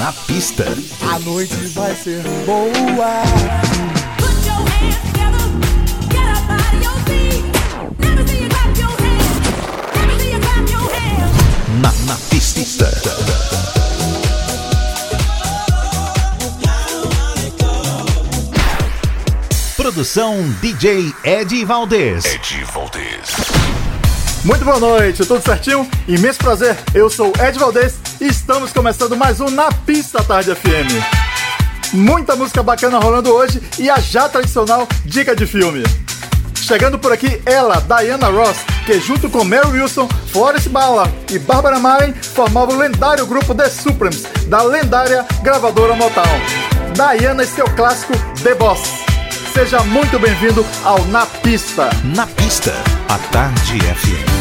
Na 0.00 0.14
pista. 0.14 0.64
A 1.12 1.18
noite 1.18 1.54
vai 1.74 1.94
ser 1.94 2.22
boa. 2.46 3.22
Na, 11.82 11.92
na 12.06 12.16
pista. 12.30 12.90
Produção 19.76 20.50
DJ 20.62 21.12
Ed 21.22 21.64
Valdez. 21.66 22.24
Ed 22.24 22.64
Valdez. 22.72 23.36
Muito 24.46 24.64
boa 24.64 24.80
noite, 24.80 25.26
tudo 25.26 25.42
certinho? 25.42 25.86
Imenso 26.08 26.38
prazer, 26.38 26.78
eu 26.94 27.10
sou 27.10 27.30
Ed 27.38 27.58
Valdez 27.58 27.98
estamos 28.20 28.72
começando 28.72 29.16
mais 29.16 29.40
um 29.40 29.48
Na 29.50 29.72
Pista 29.72 30.22
Tarde 30.22 30.54
FM. 30.54 31.92
Muita 31.92 32.36
música 32.36 32.62
bacana 32.62 32.98
rolando 32.98 33.32
hoje 33.32 33.60
e 33.78 33.88
a 33.88 33.98
já 33.98 34.28
tradicional 34.28 34.86
dica 35.04 35.34
de 35.34 35.46
filme. 35.46 35.82
Chegando 36.54 36.98
por 36.98 37.12
aqui, 37.12 37.40
ela, 37.44 37.80
Diana 37.80 38.28
Ross, 38.28 38.58
que 38.86 39.00
junto 39.00 39.28
com 39.28 39.42
Mary 39.42 39.68
Wilson, 39.68 40.08
Forrest 40.32 40.68
Bala 40.68 41.10
e 41.30 41.38
Barbara 41.38 41.78
Maren 41.80 42.12
formavam 42.12 42.76
o 42.76 42.78
lendário 42.78 43.26
grupo 43.26 43.54
The 43.54 43.68
Supremes, 43.68 44.24
da 44.46 44.62
lendária 44.62 45.24
gravadora 45.42 45.96
Motown. 45.96 46.40
Diana 46.94 47.42
e 47.42 47.46
seu 47.46 47.64
clássico 47.74 48.12
The 48.42 48.54
Boss. 48.54 48.80
Seja 49.52 49.82
muito 49.82 50.18
bem-vindo 50.18 50.64
ao 50.84 51.04
Na 51.06 51.26
Pista. 51.26 51.90
Na 52.04 52.26
pista, 52.26 52.72
a 53.08 53.18
Tarde 53.32 53.80
FM. 53.80 54.39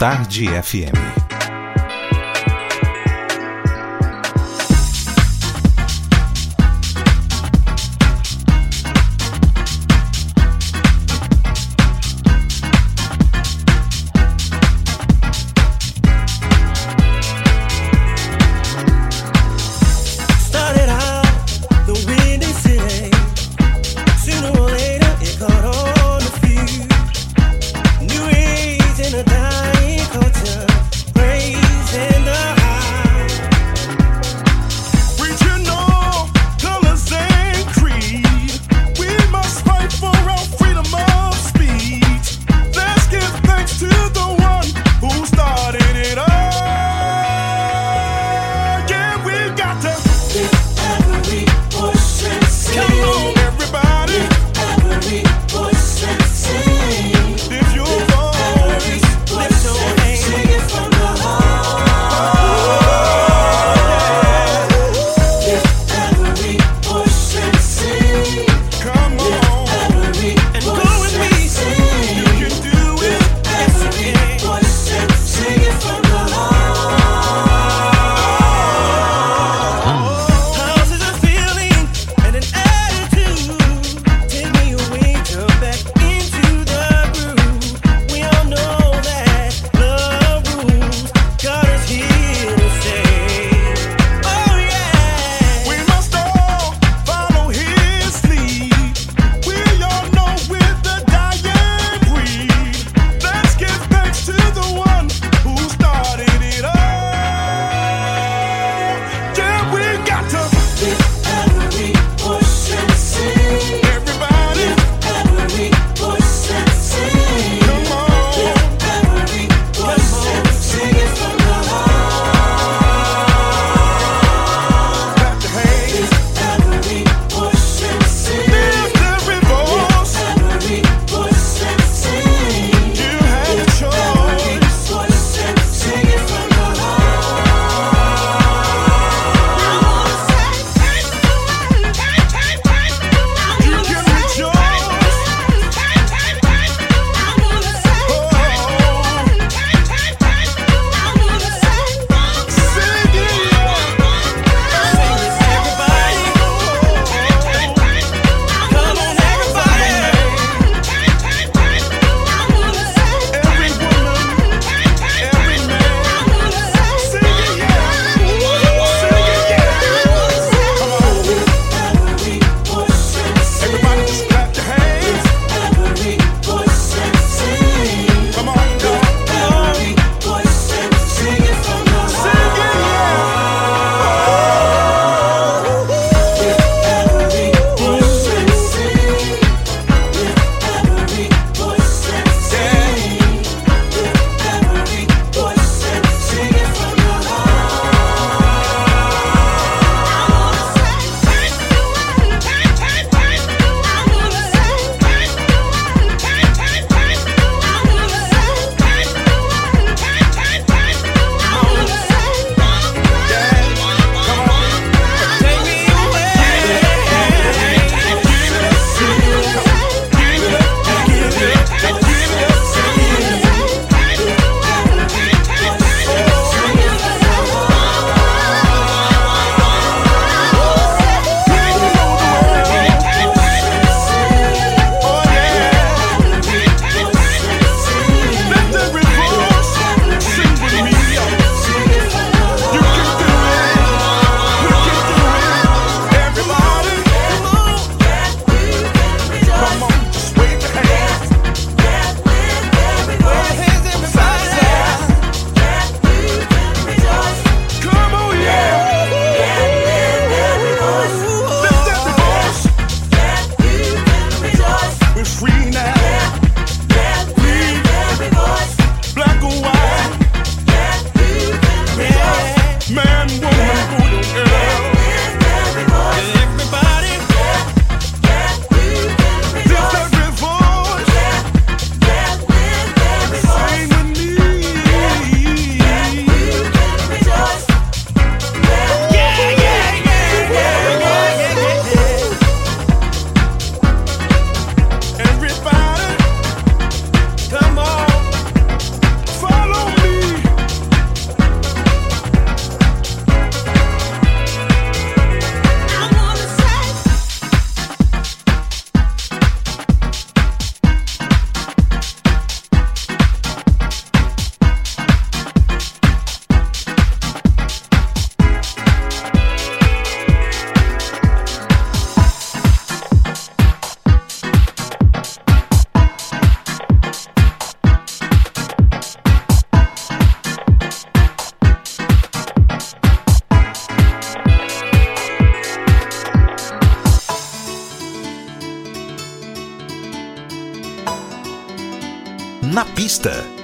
Tarde 0.00 0.46
FM. 0.46 1.19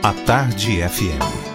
A 0.07 0.13
Tarde 0.25 0.83
FM. 0.83 1.46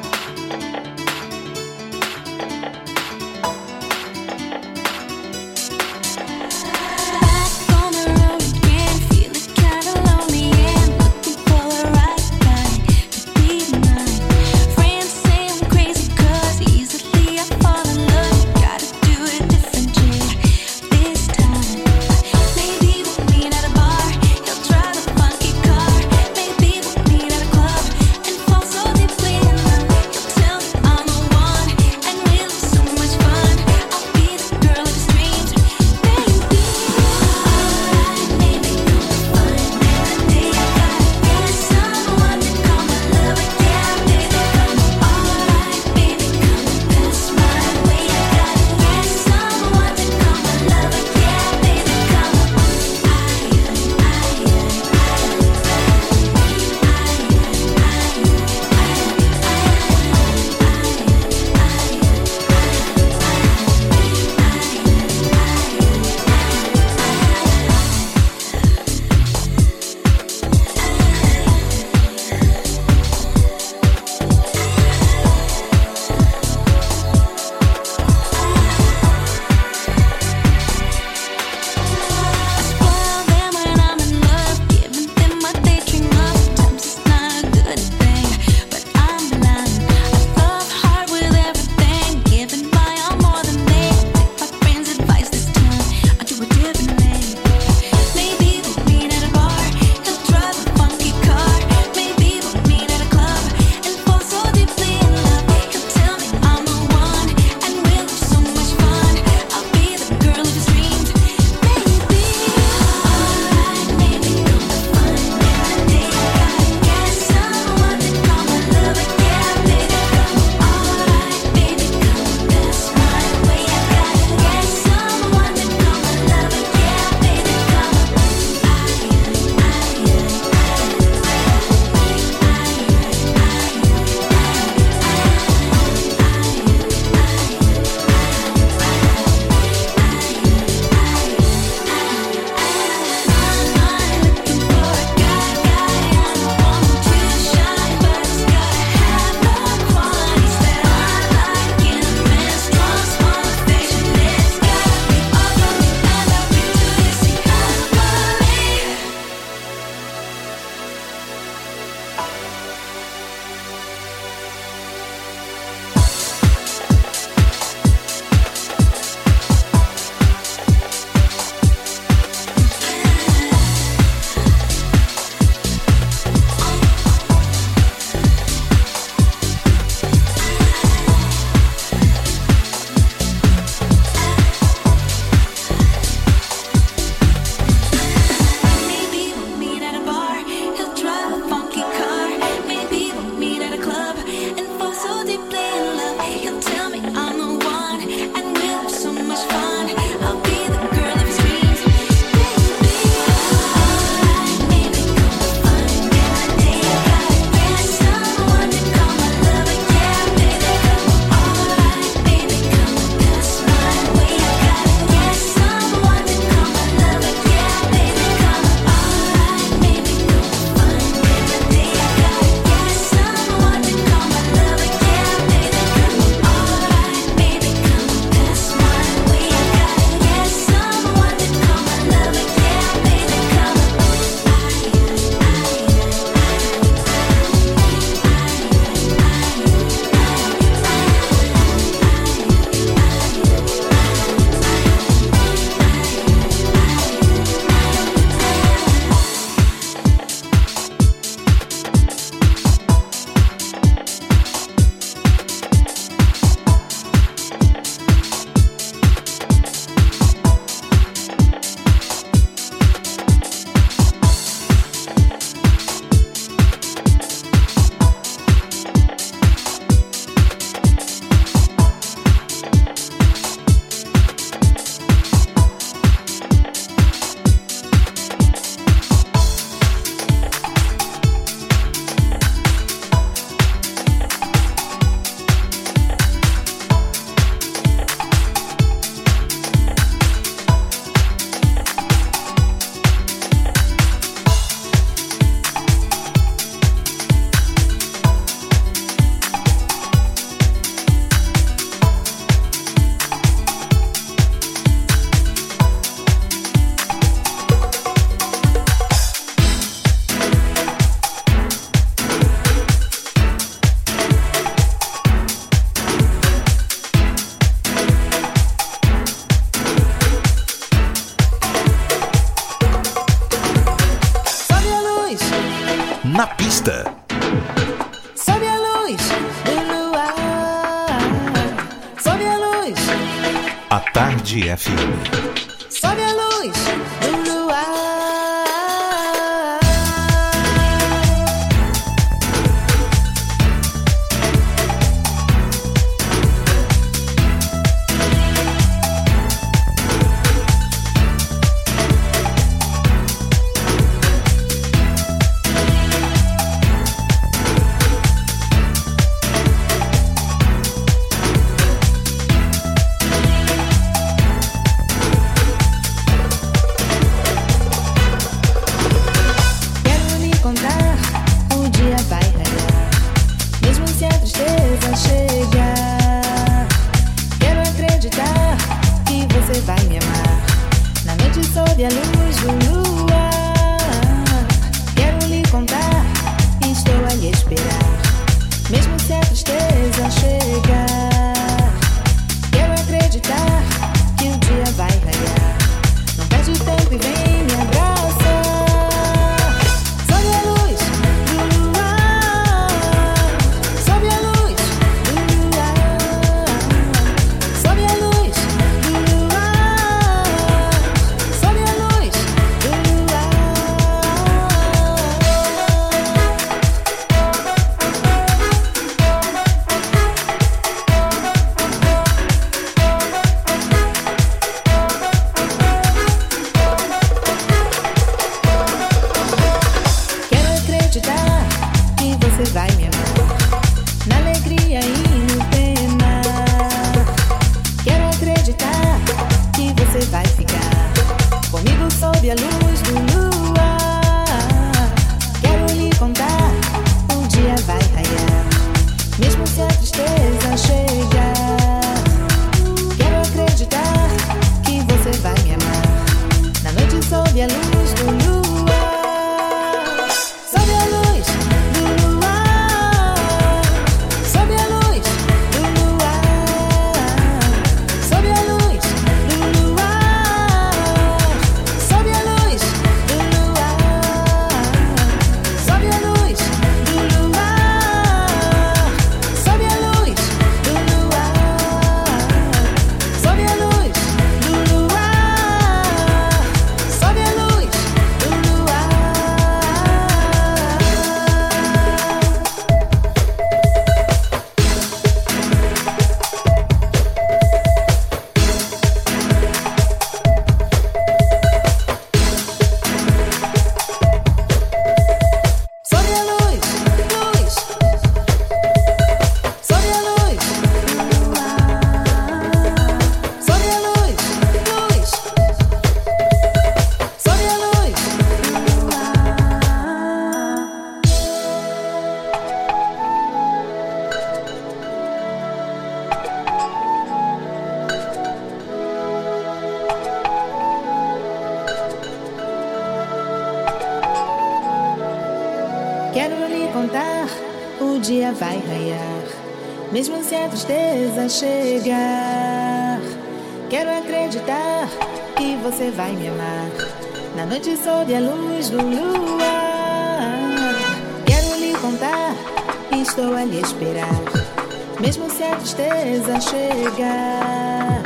tristeza 555.82 556.62
chegar. 556.62 558.22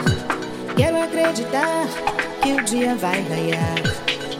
Quero 0.75 1.01
acreditar 1.01 1.87
que 2.41 2.51
o 2.53 2.63
dia 2.63 2.95
vai 2.95 3.21
raiar. 3.21 3.75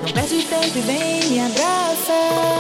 Não 0.04 0.12
perde 0.12 0.44
tempo 0.44 0.78
e 0.78 0.82
vem 0.82 1.30
me 1.30 1.40
abraçar. 1.40 2.55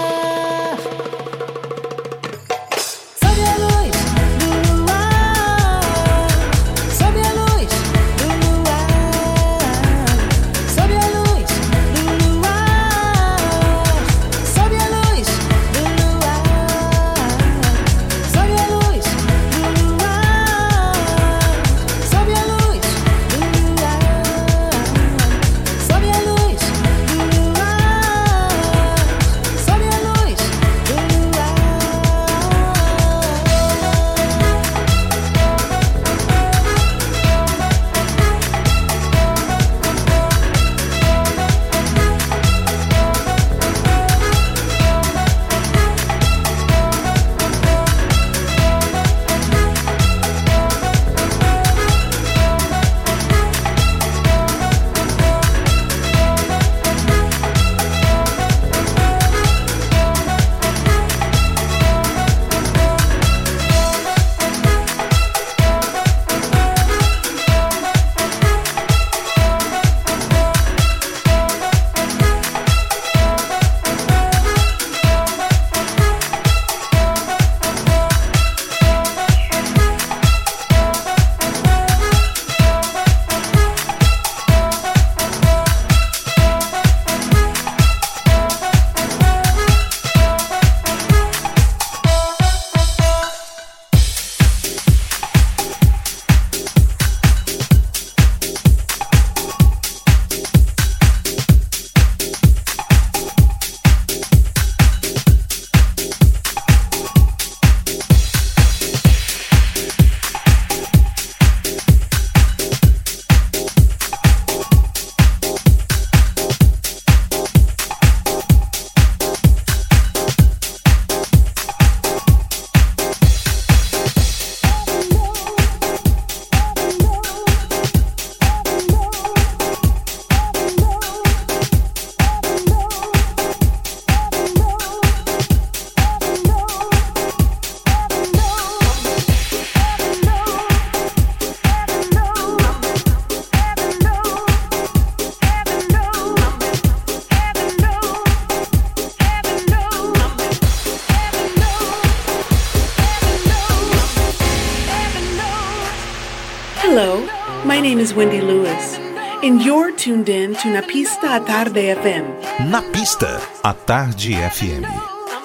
To 160.65 160.71
Na 160.71 160.82
Pista 160.82 161.36
à 161.36 161.39
Tarde 161.39 161.78
FM. 161.78 162.25
Na 162.71 162.82
Pista 162.82 163.39
à 163.63 163.73
Tarde 163.73 164.34
FM. 164.34 164.84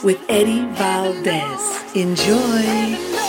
With 0.02 0.18
Eddie 0.28 0.64
Valdez. 0.78 1.61
Enjoy! 1.94 3.19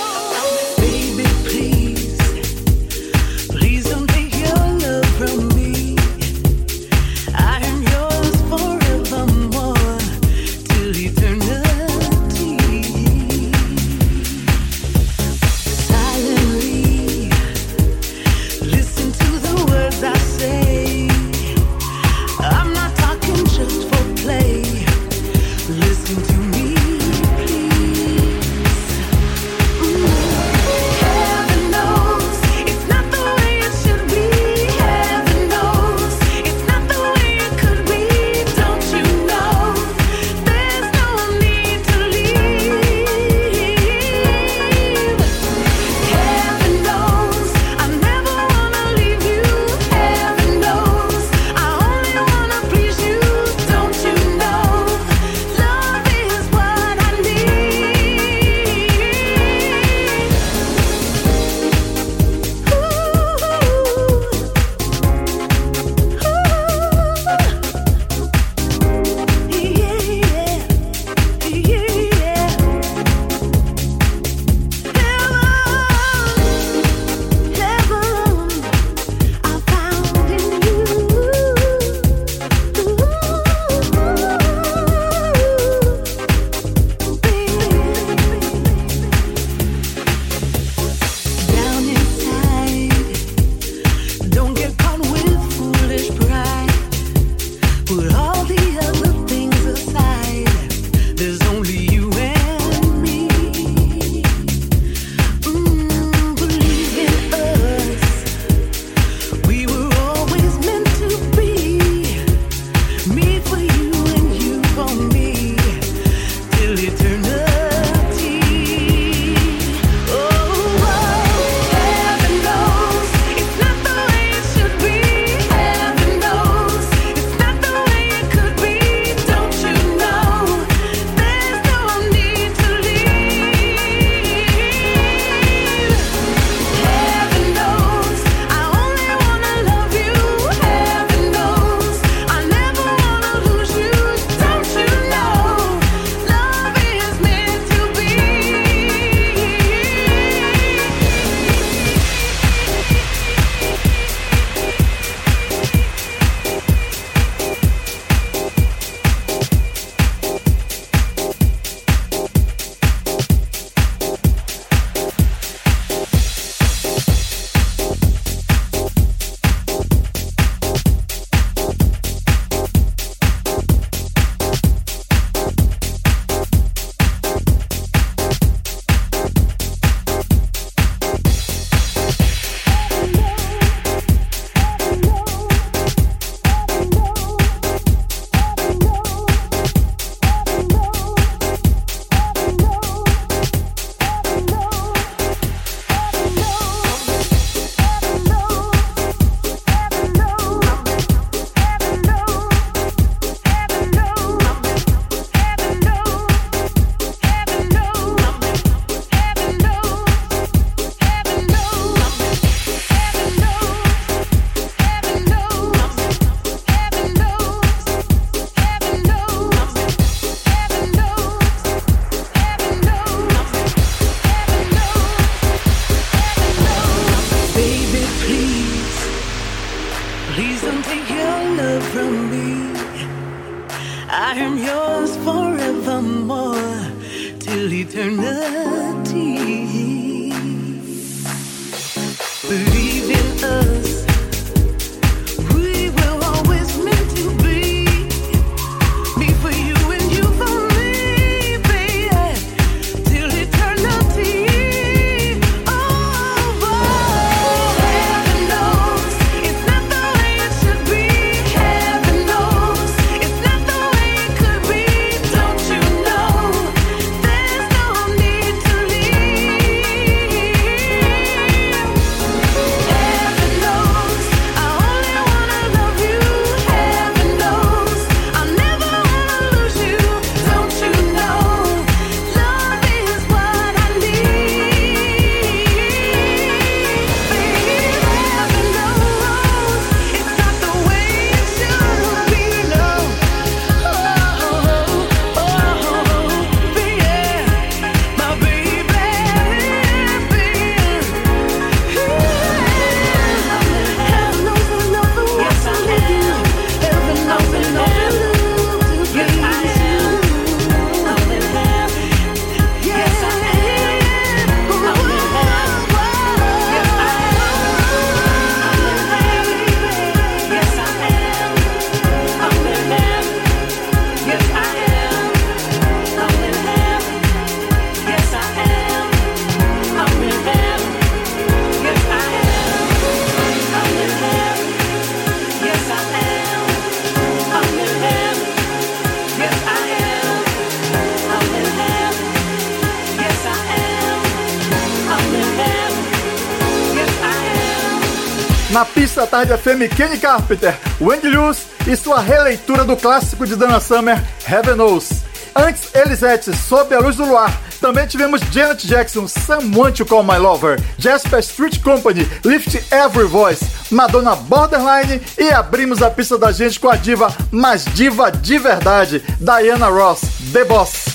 Tarde 349.46 349.58
FM, 349.58 349.96
Kenny 349.96 350.17
Carpenter, 350.19 350.77
Wendy 351.00 351.27
Lewis 351.27 351.65
e 351.87 351.96
sua 351.96 352.19
releitura 352.19 352.83
do 352.83 352.96
clássico 352.96 353.46
de 353.48 353.56
Dana 353.56 353.79
Summer, 353.79 354.21
Heaven 354.48 354.75
Knows. 354.75 355.23
Antes, 355.56 355.94
Elisette, 355.96 356.56
Sob 356.56 356.94
a 356.94 357.00
Luz 357.00 357.15
do 357.15 357.25
Luar. 357.25 357.52
Também 357.79 358.06
tivemos 358.06 358.39
Janet 358.52 358.85
Jackson, 358.85 359.27
Someone 359.27 359.92
to 359.94 360.06
Call 360.06 360.23
My 360.23 360.37
Lover, 360.37 360.79
Jasper 361.00 361.39
Street 361.39 361.81
Company, 361.81 362.27
Lift 362.46 362.75
Every 362.92 363.25
Voice, 363.25 363.65
Madonna 363.89 364.35
Borderline 364.35 365.19
e 365.37 365.50
abrimos 365.50 366.04
a 366.04 366.12
pista 366.12 366.37
da 366.37 366.52
gente 366.52 366.79
com 366.79 366.89
a 366.89 366.96
diva 366.96 367.35
mais 367.52 367.85
diva 367.85 368.31
de 368.31 368.60
verdade, 368.60 369.23
Diana 369.39 369.87
Ross, 369.87 370.21
The 370.54 370.63
Boss. 370.65 371.06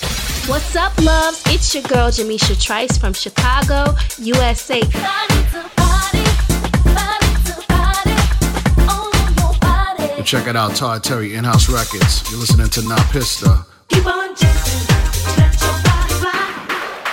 What's 0.49 0.75
up, 0.75 1.01
loves? 1.03 1.43
It's 1.47 1.73
your 1.75 1.85
girl, 1.85 2.11
Jamisha 2.11 2.57
Trice 2.57 2.99
from 2.99 3.15
Chicago, 3.15 3.95
USA. 4.19 4.81
Check 10.27 10.49
it 10.49 10.57
out, 10.57 10.75
Todd 10.75 11.05
Terry, 11.05 11.37
In-House 11.37 11.69
Records. 11.69 12.29
You're 12.29 12.41
listening 12.41 12.69
to 12.71 12.83
Na 12.83 12.97
Pista. 13.13 13.65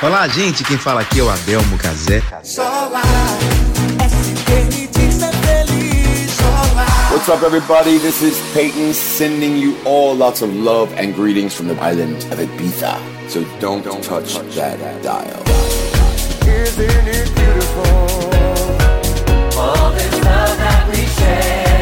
Olá, 0.01 0.27
gente. 0.27 0.63
Quem 0.63 0.79
fala 0.79 1.01
aqui 1.01 1.19
é 1.19 1.23
o 1.23 1.29
Adelmo 1.29 1.77
Cazé. 1.77 2.23
What's 7.11 7.29
up, 7.29 7.43
everybody? 7.45 7.99
This 7.99 8.23
is 8.23 8.35
Peyton 8.51 8.91
sending 8.95 9.57
you 9.57 9.77
all 9.85 10.15
lots 10.15 10.41
of 10.41 10.49
love 10.51 10.91
and 10.97 11.13
greetings 11.13 11.53
from 11.53 11.67
the 11.67 11.79
island 11.79 12.25
of 12.31 12.39
Ibiza. 12.39 12.97
So 13.29 13.45
don't, 13.59 13.83
don't 13.85 14.03
touch, 14.03 14.33
touch 14.33 14.55
that 14.55 14.79
dial. 15.03 15.43
Isn't 16.47 17.07
it 17.07 17.31
beautiful? 17.35 17.83
All 19.61 19.91
this 19.91 20.13
love 20.25 20.57
that 20.57 20.89
we 20.89 21.05
share. 21.05 21.72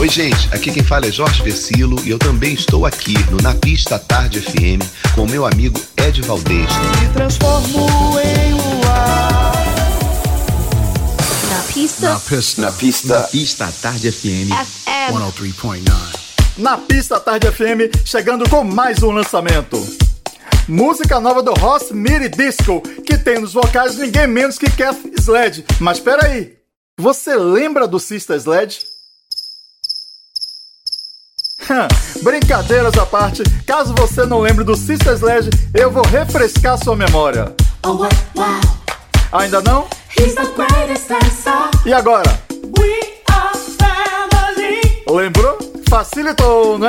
Oi, 0.00 0.08
gente, 0.08 0.48
aqui 0.50 0.72
quem 0.72 0.82
fala 0.82 1.04
é 1.04 1.12
Jorge 1.12 1.42
Versilo 1.42 2.02
e 2.06 2.08
eu 2.08 2.18
também 2.18 2.54
estou 2.54 2.86
aqui 2.86 3.12
no 3.30 3.36
Na 3.36 3.54
Pista 3.54 3.98
Tarde 3.98 4.40
FM 4.40 4.80
com 5.14 5.26
meu 5.26 5.44
amigo 5.44 5.78
Ed 5.94 6.22
Valdez. 6.22 6.70
Me 7.02 7.12
transformo 7.12 7.86
em 8.18 8.54
luar. 8.54 9.52
Na 11.50 11.62
pista. 11.74 12.08
Na 12.08 12.18
pista. 12.18 12.62
Na 12.62 12.72
pista. 12.72 13.20
Na 13.20 13.22
Pista 13.24 13.74
Tarde 13.82 14.10
FM. 14.10 14.48
FM. 14.48 15.12
103.9. 15.12 15.82
Na 16.56 16.78
pista 16.78 17.20
Tarde 17.20 17.52
FM, 17.52 17.94
chegando 18.02 18.48
com 18.48 18.64
mais 18.64 19.02
um 19.02 19.10
lançamento. 19.10 19.86
Música 20.66 21.20
nova 21.20 21.42
do 21.42 21.52
Ross 21.52 21.90
Miri 21.90 22.30
Disco, 22.30 22.80
que 23.04 23.18
tem 23.18 23.38
nos 23.38 23.52
vocais 23.52 23.98
ninguém 23.98 24.26
menos 24.26 24.56
que 24.56 24.70
Kath 24.70 24.96
Sled. 25.18 25.62
Mas 25.78 26.00
peraí, 26.00 26.54
você 26.98 27.36
lembra 27.36 27.86
do 27.86 28.00
Sister 28.00 28.36
Sled? 28.38 28.89
Brincadeiras 32.22 32.96
à 32.98 33.06
parte, 33.06 33.42
caso 33.66 33.94
você 33.94 34.24
não 34.24 34.40
lembre 34.40 34.64
do 34.64 34.76
Sister 34.76 35.14
Sledge, 35.14 35.50
eu 35.74 35.90
vou 35.90 36.04
refrescar 36.04 36.78
sua 36.82 36.96
memória. 36.96 37.54
Oh, 37.84 37.90
wow, 37.90 38.08
wow. 38.36 38.60
Ainda 39.32 39.60
não? 39.62 39.86
He's 40.18 40.34
the 40.34 40.46
greatest 40.56 41.08
dancer. 41.08 41.70
E 41.86 41.92
agora? 41.92 42.38
We 42.78 43.22
are 43.30 43.56
family. 43.78 45.02
Lembrou? 45.08 45.58
Facilitou, 45.88 46.78
né? 46.78 46.88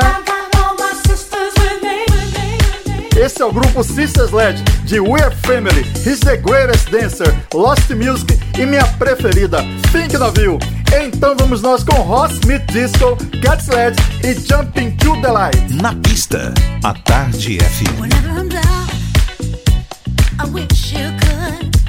Esse 3.16 3.42
é 3.42 3.46
o 3.46 3.52
grupo 3.52 3.84
Sister 3.84 4.26
Sledge 4.26 4.64
de 4.86 5.00
We're 5.00 5.36
Family, 5.46 5.82
He's 6.04 6.22
the 6.22 6.38
Greatest 6.38 6.90
Dancer, 6.90 7.32
Lost 7.54 7.90
Music 7.92 8.40
e 8.58 8.66
minha 8.66 8.86
preferida, 8.98 9.60
Think 9.92 10.16
You. 10.42 10.58
Então 11.00 11.36
vamos 11.38 11.62
nós 11.62 11.84
com 11.84 11.96
Ross 12.02 12.34
Smith 12.34 12.64
Disco, 12.72 13.18
Cat 13.42 13.64
Sled 13.64 13.98
e 14.24 14.34
Jumping 14.34 14.92
to 14.98 15.20
the 15.22 15.32
Light. 15.32 15.74
Na 15.82 15.96
pista, 15.96 16.54
a 16.84 16.94
Tarde 16.94 17.60
FM. 17.60 18.02
Whenever 18.02 18.30
I'm 18.30 18.50
down, 18.50 18.62
I 20.40 20.50
wish 20.52 20.94
you 20.94 21.12
could 21.20 21.81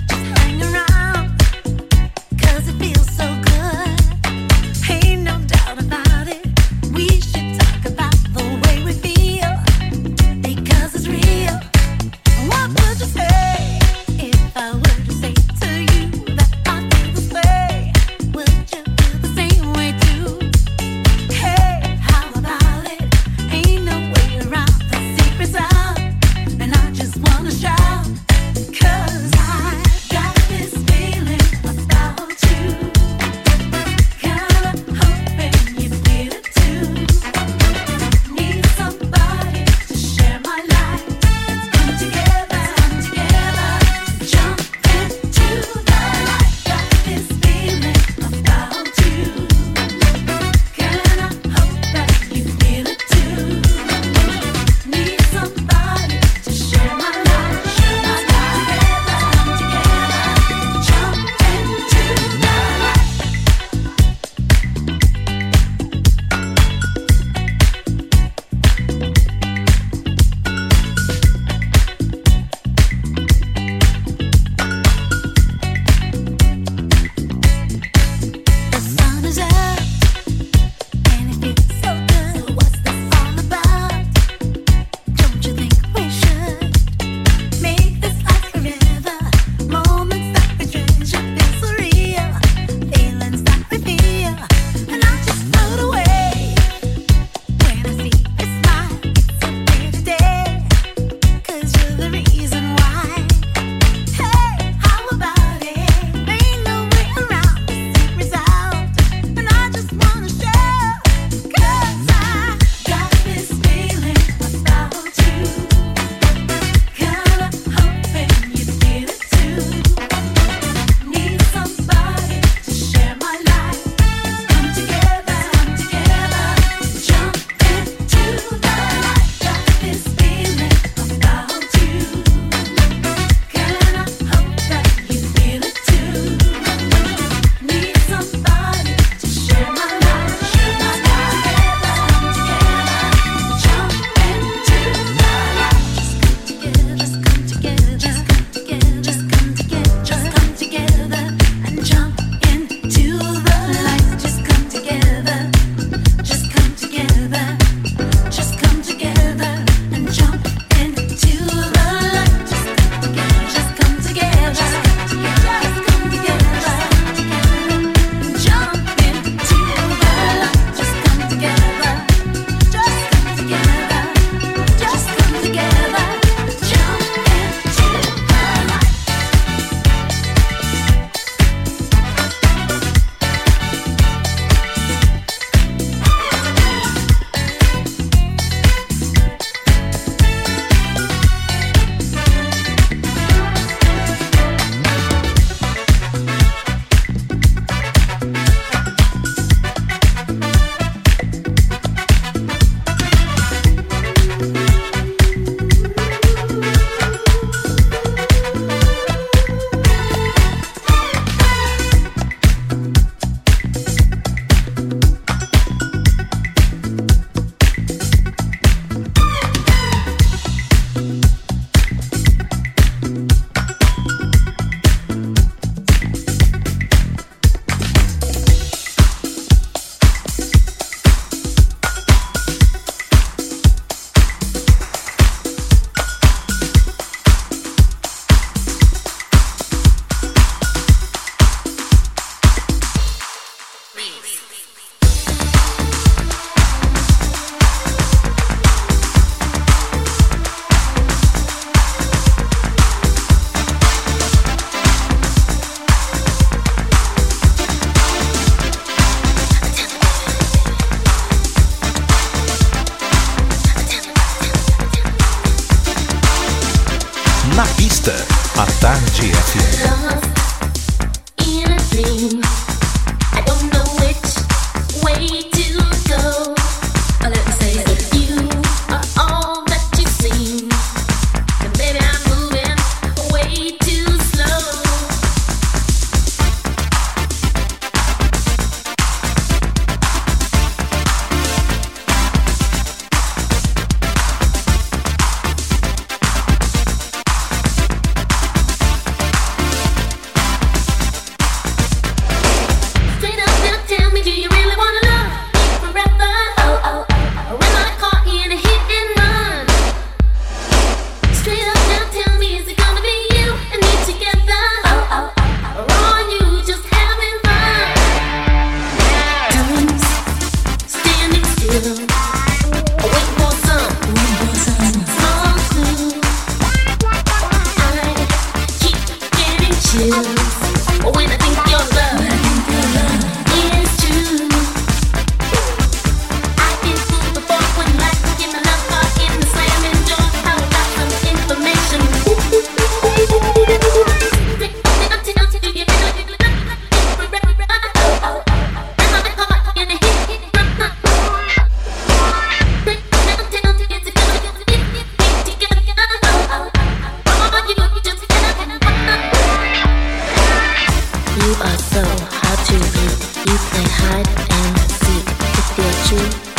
with 366.12 366.51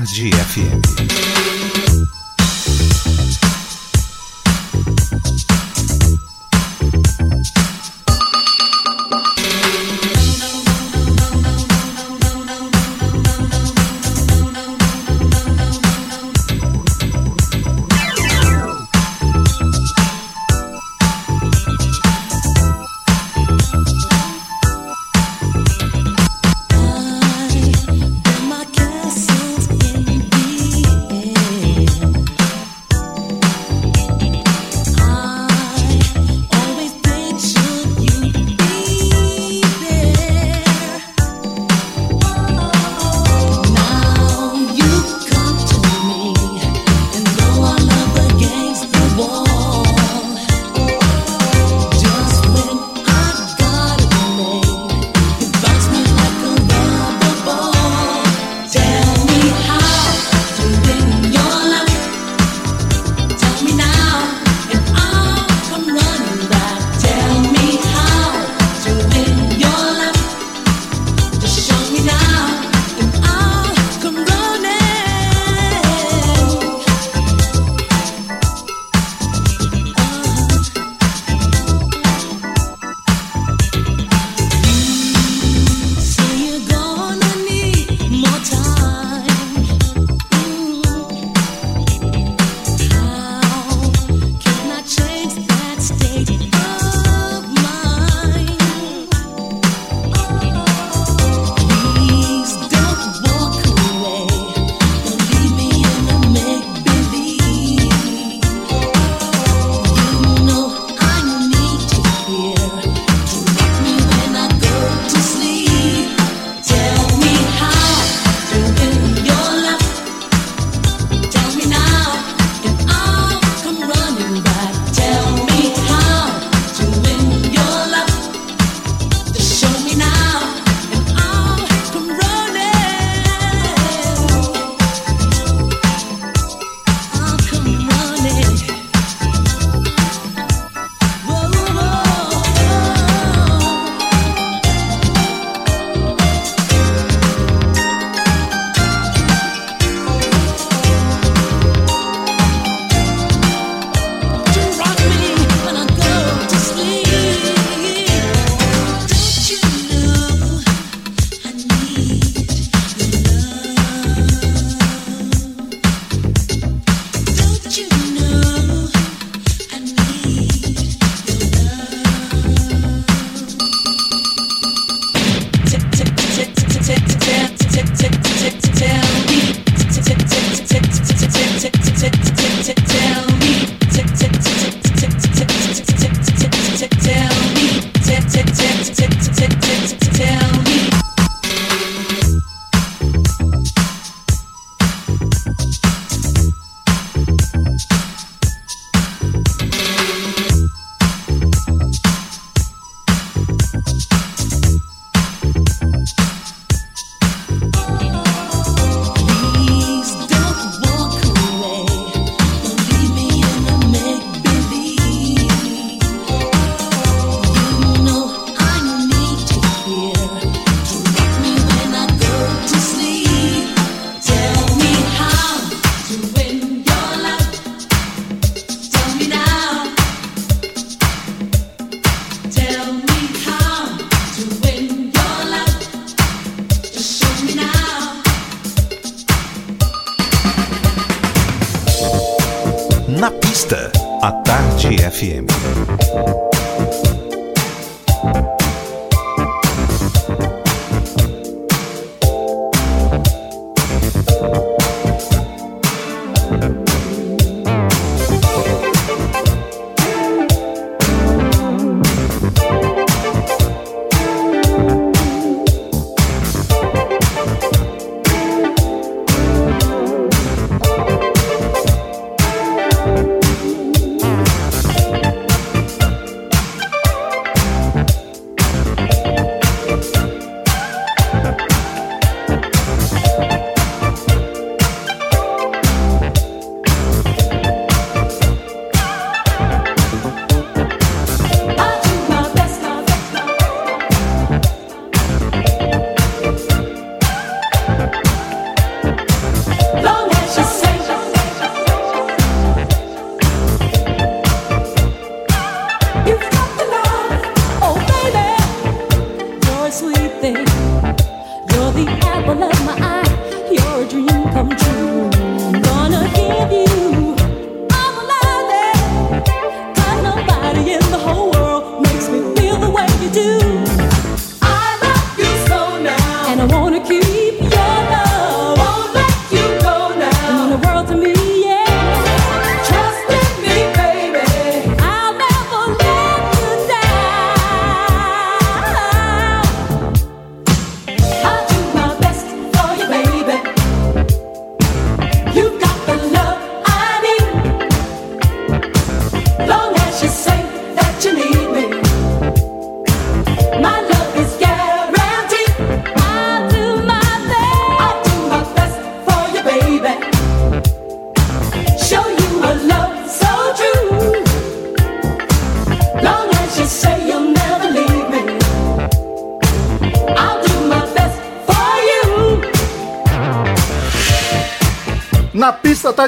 Tarde 0.00 0.30
FM. 0.30 1.29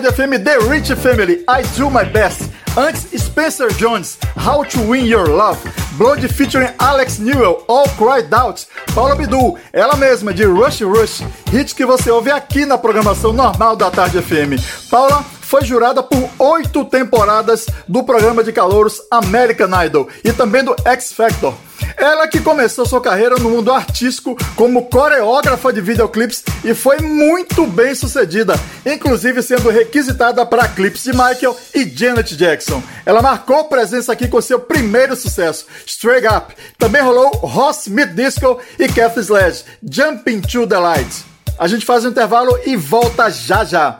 Tarde 0.02 0.16
FM 0.16 0.42
The 0.42 0.58
Rich 0.68 0.94
Family, 0.96 1.44
I 1.48 1.62
Do 1.76 1.88
My 1.88 2.04
Best. 2.04 2.50
Antes, 2.76 3.06
Spencer 3.22 3.68
Jones, 3.68 4.18
How 4.36 4.64
to 4.64 4.80
Win 4.80 5.06
Your 5.06 5.28
Love. 5.28 5.60
Blood 5.96 6.26
featuring 6.28 6.70
Alex 6.80 7.20
Newell, 7.20 7.64
All 7.68 7.86
Cried 7.96 8.32
Out. 8.34 8.66
Paula 8.94 9.14
Bidu, 9.14 9.56
ela 9.72 9.94
mesma, 9.94 10.34
de 10.34 10.44
Rush 10.44 10.80
Rush. 10.82 11.22
Hit 11.52 11.74
que 11.74 11.86
você 11.86 12.10
ouve 12.10 12.32
aqui 12.32 12.66
na 12.66 12.76
programação 12.76 13.32
normal 13.32 13.76
da 13.76 13.90
Tarde 13.90 14.20
FM. 14.20 14.58
Paula 14.90 15.22
foi 15.22 15.64
jurada 15.64 16.02
por 16.02 16.28
oito 16.38 16.84
temporadas 16.84 17.66
do 17.86 18.02
programa 18.02 18.42
de 18.42 18.52
calouros 18.52 19.00
American 19.10 19.68
Idol 19.84 20.08
e 20.24 20.32
também 20.32 20.64
do 20.64 20.74
X 20.84 21.12
Factor. 21.12 21.54
Ela 21.96 22.26
que 22.26 22.40
começou 22.40 22.86
sua 22.86 23.00
carreira 23.00 23.36
no 23.36 23.50
mundo 23.50 23.70
artístico 23.72 24.36
como 24.62 24.84
coreógrafa 24.84 25.72
de 25.72 25.80
videoclipes 25.80 26.44
e 26.62 26.72
foi 26.72 27.00
muito 27.00 27.66
bem 27.66 27.96
sucedida, 27.96 28.54
inclusive 28.86 29.42
sendo 29.42 29.68
requisitada 29.70 30.46
para 30.46 30.68
clipes 30.68 31.02
de 31.02 31.10
Michael 31.10 31.58
e 31.74 31.84
Janet 31.84 32.36
Jackson. 32.36 32.80
Ela 33.04 33.20
marcou 33.20 33.64
presença 33.64 34.12
aqui 34.12 34.28
com 34.28 34.40
seu 34.40 34.60
primeiro 34.60 35.16
sucesso, 35.16 35.66
Straight 35.84 36.28
Up. 36.28 36.54
Também 36.78 37.02
rolou 37.02 37.30
Ross 37.38 37.88
Smith 37.88 38.14
Disco 38.14 38.60
e 38.78 38.86
Kathy 38.86 39.18
Sledge, 39.18 39.64
Jumping 39.82 40.40
to 40.42 40.64
the 40.64 40.78
Light. 40.78 41.24
A 41.58 41.66
gente 41.66 41.84
faz 41.84 42.04
um 42.04 42.10
intervalo 42.10 42.56
e 42.64 42.76
volta 42.76 43.28
já 43.30 43.64
já. 43.64 43.98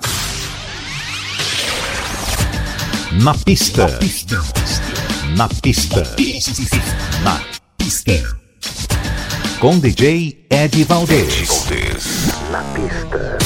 Na 3.20 3.34
pista. 3.34 3.88
Na 3.88 3.98
pista. 3.98 4.36
Na 5.36 5.48
pista. 5.48 6.02
Na 7.24 7.40
pista. 7.76 8.42
Com 9.62 9.78
DJ 9.78 10.36
Ed 10.50 10.82
Valdez. 10.86 11.68
Na 12.50 12.64
pista. 12.64 13.38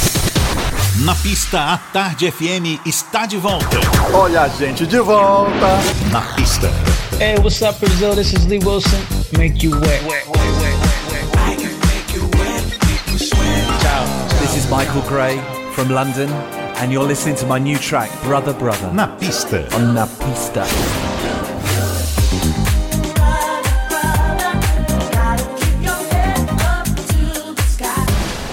Na 1.04 1.14
pista, 1.14 1.60
a 1.74 1.76
Tarde 1.76 2.32
FM 2.32 2.80
está 2.86 3.26
de 3.26 3.36
volta. 3.36 3.76
Olha 4.14 4.44
a 4.44 4.48
gente 4.48 4.86
de 4.86 4.98
volta. 4.98 5.78
Na 6.10 6.22
pista. 6.34 6.70
Hey, 7.20 7.34
what's 7.40 7.60
up, 7.60 7.78
Brazil? 7.78 8.14
This 8.14 8.32
is 8.32 8.46
Lee 8.46 8.60
Wilson. 8.60 8.98
Make 9.36 9.62
you 9.62 9.78
wet. 9.78 10.02
wet, 10.06 10.26
wet, 10.26 10.52
wet 10.62 10.78
Ciao. 13.82 14.06
This 14.40 14.56
is 14.56 14.70
Michael 14.70 15.02
Gray 15.02 15.38
from 15.74 15.90
London, 15.90 16.30
and 16.80 16.90
you're 16.90 17.06
listening 17.06 17.36
to 17.36 17.46
my 17.46 17.58
new 17.58 17.76
track, 17.76 18.10
Brother 18.22 18.54
Brother. 18.54 18.90
Na 18.90 19.06
pista. 19.18 19.68
On 19.74 19.92
Na 19.92 20.06
Pista. 20.06 20.64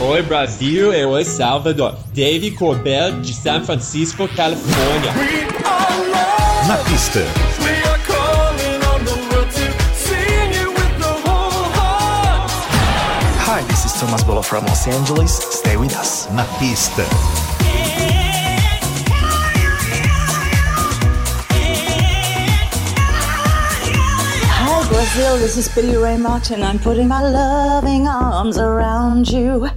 Oi 0.05 0.21
Brasil 0.21 0.93
e 0.93 1.05
oi 1.05 1.23
Salvador. 1.23 1.95
Dave 2.13 2.51
Corbell 2.51 3.21
de 3.21 3.33
San 3.33 3.63
Francisco, 3.63 4.27
Califórnia. 4.27 5.13
Na 6.67 6.77
pista. 6.79 7.21
Hi, 13.45 13.61
this 13.69 13.85
is 13.85 13.93
Thomas 13.93 14.23
Bolo 14.23 14.41
from 14.41 14.65
Los 14.65 14.85
Angeles. 14.89 15.31
Stay 15.31 15.77
with 15.77 15.95
us. 15.95 16.27
Na 16.33 16.43
pista. 16.59 17.03
Brazil. 25.13 25.37
This 25.37 25.57
is 25.57 25.67
Billy 25.69 25.95
Ray 25.95 26.17
Martin. 26.17 26.63
I'm 26.63 26.79
putting 26.79 27.07
my 27.07 27.21
loving 27.21 28.07
arms 28.07 28.57
around 28.57 29.29
you. 29.29 29.69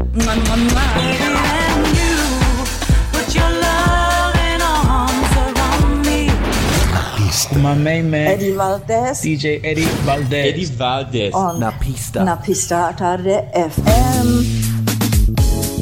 My 7.63 7.75
main 7.75 8.11
man, 8.11 8.29
Eddie 8.29 8.53
Valdez. 8.53 9.21
DJ 9.21 9.61
Eddie 9.63 9.85
Valdez. 10.05 10.47
Eddie 10.47 10.67
Valdez. 10.67 11.35
On 11.35 11.59
Na 11.59 11.73
pista. 11.73 12.25
Na 12.25 12.37
pista 12.37 12.93
tarde 12.93 13.31
FM. 13.53 14.67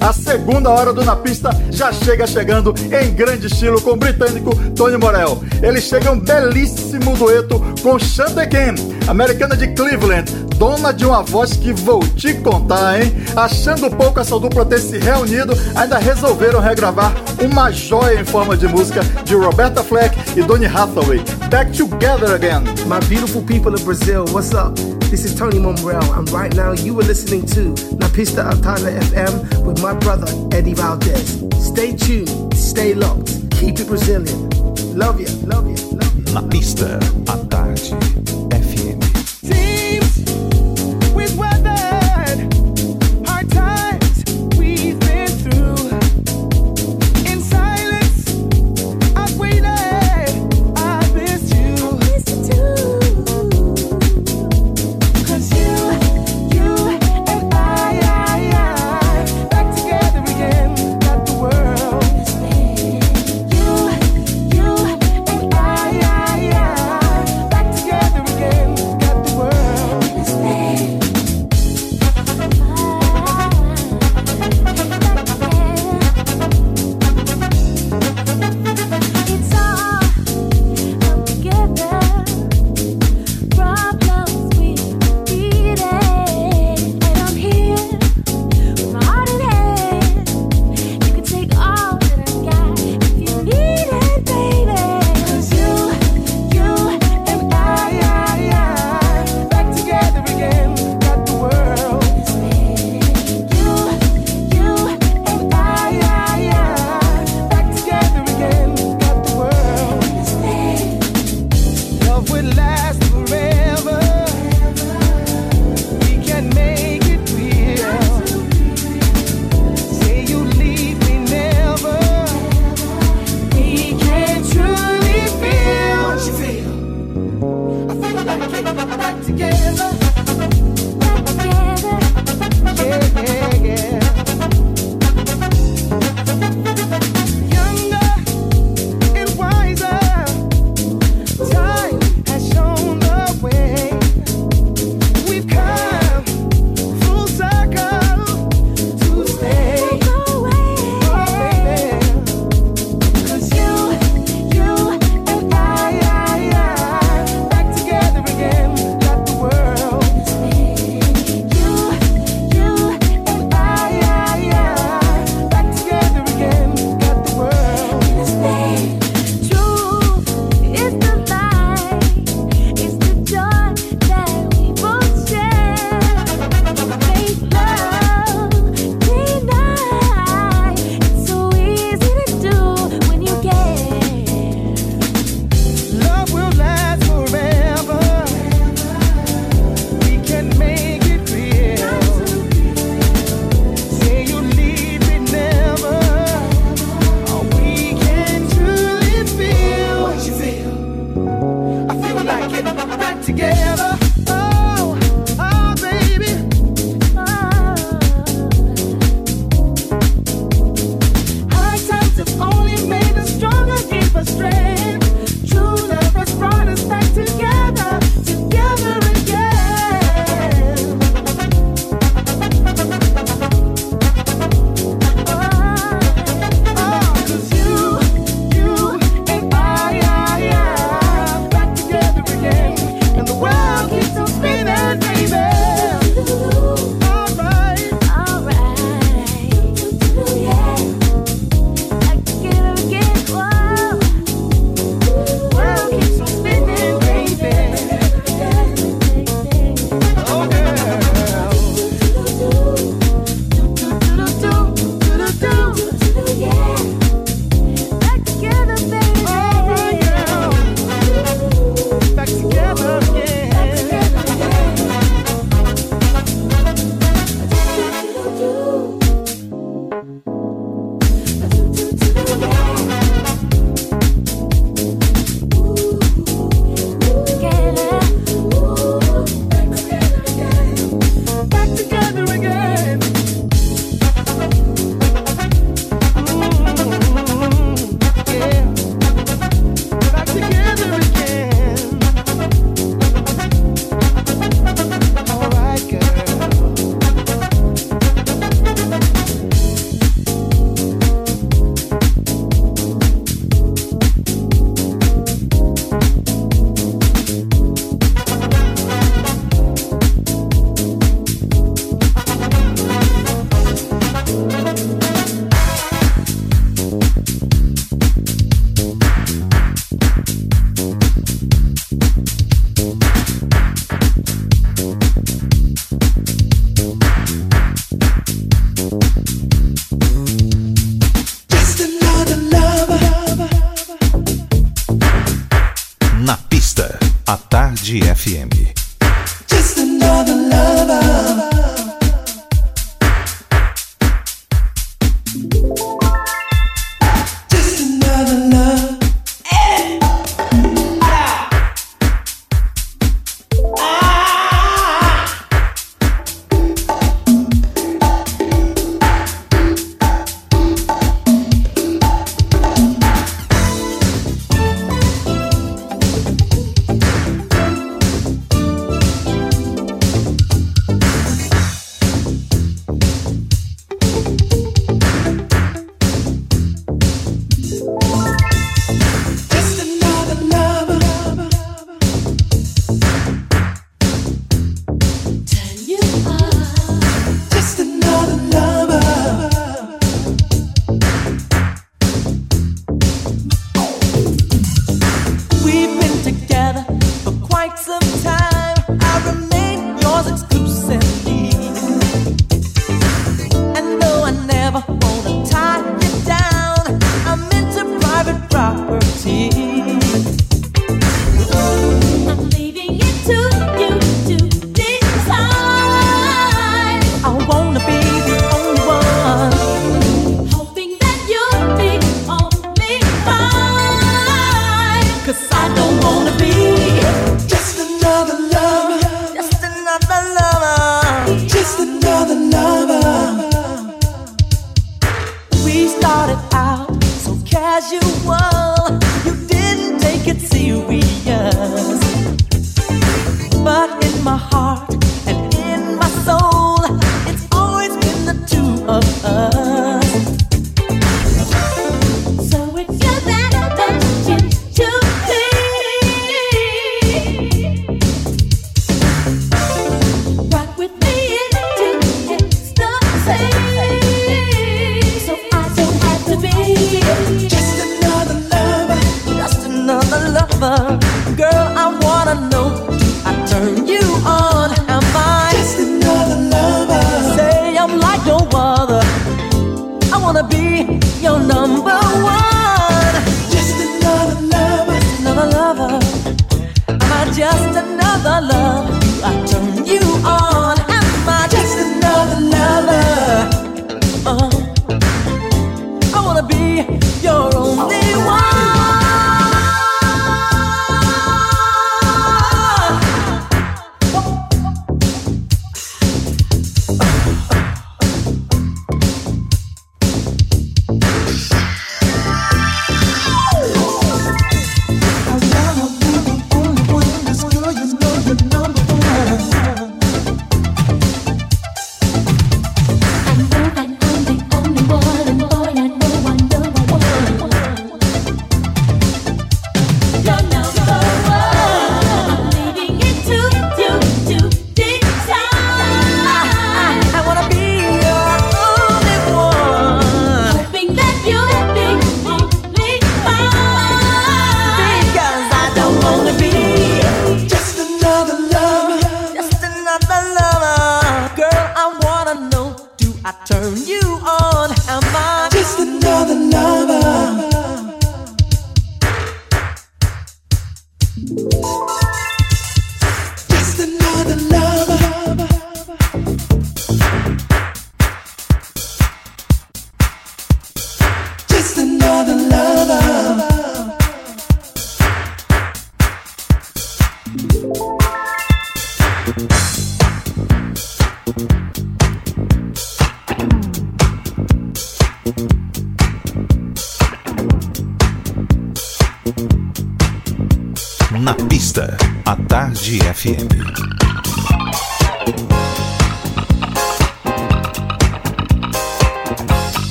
A 0.00 0.14
segunda 0.14 0.70
hora 0.70 0.94
do 0.94 1.04
Na 1.04 1.14
Pista 1.14 1.50
já 1.70 1.92
chega 1.92 2.26
chegando 2.26 2.74
em 2.90 3.12
grande 3.12 3.48
estilo 3.48 3.80
com 3.82 3.90
o 3.90 3.96
britânico 3.96 4.50
Tony 4.74 4.96
Morel. 4.96 5.42
Eles 5.62 5.84
chegam 5.84 6.18
belíssimo 6.18 7.14
dueto 7.16 7.60
com 7.82 7.98
Shante 7.98 8.46
Ken, 8.46 8.74
americana 9.10 9.56
de 9.56 9.66
Cleveland, 9.66 10.30
dona 10.56 10.92
de 10.92 11.04
uma 11.04 11.22
voz 11.22 11.54
que 11.54 11.72
vou 11.72 11.98
te 12.00 12.32
contar, 12.34 13.02
hein? 13.02 13.12
Achando 13.34 13.90
pouco 13.90 14.20
essa 14.20 14.38
dupla 14.38 14.64
ter 14.64 14.78
se 14.78 14.98
reunido, 14.98 15.52
ainda 15.74 15.98
resolveram 15.98 16.60
regravar 16.60 17.12
uma 17.42 17.72
joia 17.72 18.20
em 18.20 18.24
forma 18.24 18.56
de 18.56 18.68
música 18.68 19.00
de 19.24 19.34
Roberta 19.34 19.82
Fleck 19.82 20.16
e 20.38 20.42
Donny 20.42 20.66
Hathaway. 20.66 21.20
Back 21.50 21.76
Together 21.76 22.34
Again. 22.34 22.62
My 22.86 23.00
beautiful 23.08 23.42
people 23.42 23.74
of 23.74 23.84
Brazil, 23.84 24.26
what's 24.30 24.54
up? 24.54 24.76
This 25.10 25.24
is 25.24 25.34
Tony 25.34 25.58
Monreal, 25.58 26.04
and 26.14 26.30
right 26.30 26.54
now 26.54 26.72
you 26.72 26.96
are 27.00 27.06
listening 27.06 27.44
to 27.46 27.74
La 27.98 28.08
Pista 28.10 28.44
Altada 28.44 28.96
FM 29.10 29.64
with 29.64 29.82
my 29.82 29.92
brother 29.92 30.28
Eddie 30.56 30.74
Valdez. 30.74 31.42
Stay 31.58 31.96
tuned, 31.96 32.54
stay 32.54 32.94
locked, 32.94 33.50
keep 33.50 33.80
it 33.80 33.88
Brazilian. 33.88 34.48
Love 34.94 35.20
you, 35.20 35.26
love 35.46 35.66
you, 35.66 35.76
love 35.96 36.14
you. 36.14 36.32
Na 36.32 36.42
pista, 36.42 37.00
à 37.26 37.36
tarde, 37.48 37.90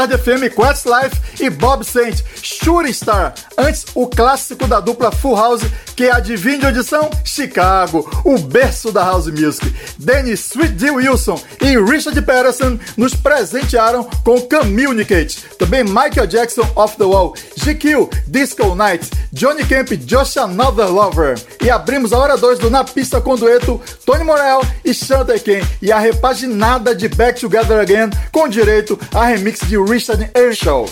Tarde 0.00 0.16
FM, 0.16 0.48
Questliffe 0.54 1.44
e 1.44 1.50
Bob 1.50 1.84
Saint, 1.84 2.22
Shooting 2.42 2.90
Star. 2.90 3.34
Antes, 3.58 3.84
o 3.94 4.06
clássico 4.06 4.66
da 4.66 4.80
dupla 4.80 5.12
Full 5.12 5.36
House, 5.36 5.60
que 5.94 6.08
adivinha 6.08 6.58
de 6.58 6.66
audição? 6.66 7.10
Chicago, 7.22 8.08
o 8.24 8.38
berço 8.38 8.90
da 8.90 9.04
House 9.04 9.26
Music. 9.26 9.70
Dennis 9.98 10.40
Sweet 10.52 10.72
D. 10.72 10.90
Wilson 10.90 11.38
e 11.60 11.78
Richard 11.78 12.18
Patterson 12.22 12.78
nos 12.96 13.14
presentearam 13.14 14.04
com 14.24 14.40
Communicate. 14.40 15.44
Também 15.58 15.84
Michael 15.84 16.26
Jackson, 16.26 16.66
Off 16.74 16.96
the 16.96 17.04
Wall, 17.04 17.34
GQ, 17.58 18.08
Disco 18.26 18.74
Night, 18.74 19.10
Johnny 19.34 19.66
Camp, 19.66 19.90
Just 20.06 20.38
Another 20.38 20.90
Lover. 20.90 21.38
E 21.62 21.68
abrimos 21.68 22.14
a 22.14 22.18
hora 22.18 22.38
2 22.38 22.58
do 22.58 22.70
Na 22.70 22.84
Pista 22.84 23.20
com 23.20 23.36
dueto 23.36 23.78
Tony 24.10 24.24
Morel 24.24 24.62
e 24.84 24.92
Shante 24.92 25.38
Ken. 25.38 25.62
E 25.80 25.92
a 25.92 26.00
repaginada 26.00 26.96
de 26.96 27.06
Back 27.06 27.38
Together 27.38 27.78
Again 27.78 28.10
com 28.32 28.48
direito 28.48 28.98
a 29.14 29.26
remix 29.26 29.60
de 29.60 29.78
Richard 29.78 30.28
Earnshaw. 30.34 30.88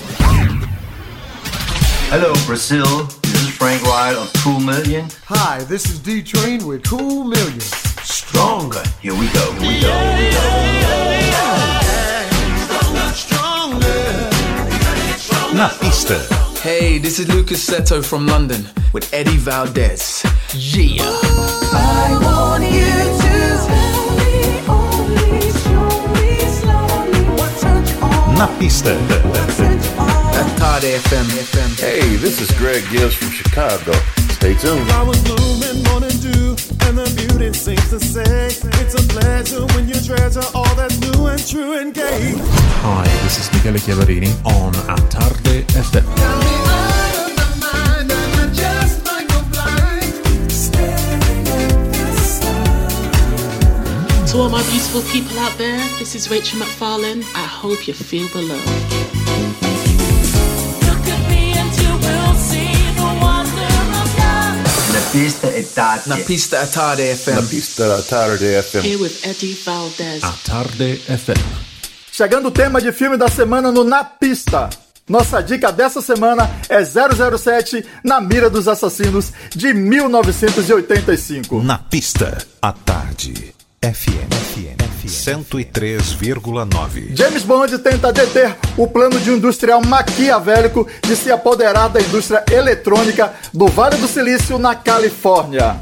Hello, 2.13 2.33
Brazil. 2.47 3.09
This 3.23 3.43
is 3.43 3.49
Frank 3.57 3.83
Wright 3.83 4.17
of 4.17 4.31
Cool 4.45 4.61
Million. 4.61 5.09
Hi, 5.27 5.65
this 5.65 5.87
is 5.87 5.99
D 5.99 6.23
Train 6.23 6.65
with 6.65 6.89
Cool 6.89 7.25
Million. 7.25 7.61
Stronger. 8.05 8.85
Here 9.01 9.15
we 9.15 9.27
go. 9.33 9.53
Here 9.55 9.69
we 9.69 9.81
go. 9.81 9.91
Here 10.15 10.31
we 15.51 15.57
Na 15.57 15.69
pista. 15.81 16.21
Hey, 16.63 16.99
this 16.99 17.19
is 17.19 17.27
Lucas 17.27 17.69
Seto 17.69 18.01
from 18.01 18.29
London 18.29 18.65
with 18.93 19.13
Eddie 19.13 19.39
Valdez. 19.39 20.23
Yeah. 20.55 21.38
I 21.79 22.19
want 22.27 22.65
you 22.65 22.93
to 23.23 23.41
tell 23.69 24.05
me 24.19 24.35
only, 24.67 25.41
show 25.63 25.89
me 26.19 26.31
slowly 26.59 27.23
what 27.39 27.53
turns 27.61 27.91
you 27.91 27.99
on. 28.03 28.35
Na 28.39 28.47
pista. 28.59 28.95
Atade 30.41 30.91
FM. 31.09 31.27
FM. 31.51 31.71
Hey, 31.81 32.17
this 32.17 32.41
is 32.41 32.51
Greg 32.59 32.83
Gibbs 32.91 33.15
from 33.15 33.31
Chicago. 33.31 33.93
Stay 34.31 34.55
tuned. 34.55 34.87
Flowers 34.89 35.23
blooming, 35.25 35.83
morning 35.91 36.17
dew, 36.23 36.55
and 36.87 36.95
the 36.99 37.09
beauty 37.17 37.53
seems 37.53 37.89
to 37.91 37.99
say 37.99 38.47
it's 38.83 38.95
a 38.95 39.03
pleasure 39.09 39.67
when 39.75 39.89
you 39.89 39.99
treasure 40.01 40.47
all 40.55 40.73
that's 40.77 40.99
new 41.01 41.27
and 41.27 41.45
true 41.47 41.75
and 41.81 41.93
gay. 41.95 42.35
Hi, 42.83 43.05
this 43.25 43.39
is 43.41 43.53
Michele 43.53 43.79
Chiavarini 43.83 44.31
on 44.47 44.73
Attarde 44.87 45.65
FM. 45.75 46.78
My 54.59 54.71
beautiful 54.71 55.03
people 55.13 55.39
out 55.39 55.57
there, 55.57 55.79
this 56.01 56.17
is 56.17 56.29
Rachel 56.31 56.59
McFarlane. 56.59 57.23
I 57.35 57.47
hope 57.47 57.87
you 57.87 57.95
feel 57.95 58.27
the 58.29 58.43
love. 58.43 58.65
Na 64.93 65.01
pista 65.13 65.49
è 65.49 65.65
tardi. 65.73 66.09
Na 66.09 66.17
pista 66.17 66.61
Atade 66.61 67.15
FM. 67.15 67.35
Na 67.35 67.43
pista 67.43 67.95
à 67.95 68.03
tarde 68.03 68.63
FM. 68.63 68.85
Here 68.85 68.97
with 68.97 69.25
Eddie 69.25 69.57
Valdez. 69.65 70.25
Attarde 70.25 70.97
FM. 71.07 71.41
Chegando 72.11 72.49
o 72.49 72.51
tema 72.51 72.81
de 72.81 72.91
filme 72.93 73.17
da 73.17 73.29
semana 73.29 73.71
no 73.71 73.85
Na 73.85 74.03
Pista. 74.03 74.69
Nossa 75.09 75.41
dica 75.41 75.71
dessa 75.71 76.03
semana 76.03 76.51
é 76.69 76.85
007 76.85 77.85
Na 78.05 78.21
Mira 78.21 78.51
dos 78.51 78.67
Assassinos 78.67 79.33
de 79.55 79.73
1985. 79.73 81.63
Na 81.63 81.79
pista, 81.79 82.37
à 82.61 82.73
tarde. 82.73 83.58
FM. 83.81 84.29
FM. 84.33 84.77
103,9. 85.07 87.17
James 87.17 87.45
Bond 87.45 87.79
tenta 87.79 88.13
deter 88.13 88.57
o 88.77 88.89
plano 88.89 89.21
de 89.21 89.31
um 89.31 89.37
industrial 89.37 89.81
maquiavélico 89.81 90.85
de 91.07 91.15
se 91.15 91.31
apoderar 91.31 91.89
da 91.89 92.01
indústria 92.01 92.45
eletrônica 92.51 93.33
do 93.55 93.69
Vale 93.69 93.97
do 93.97 94.09
Silício, 94.09 94.59
na 94.59 94.75
Califórnia. 94.75 95.79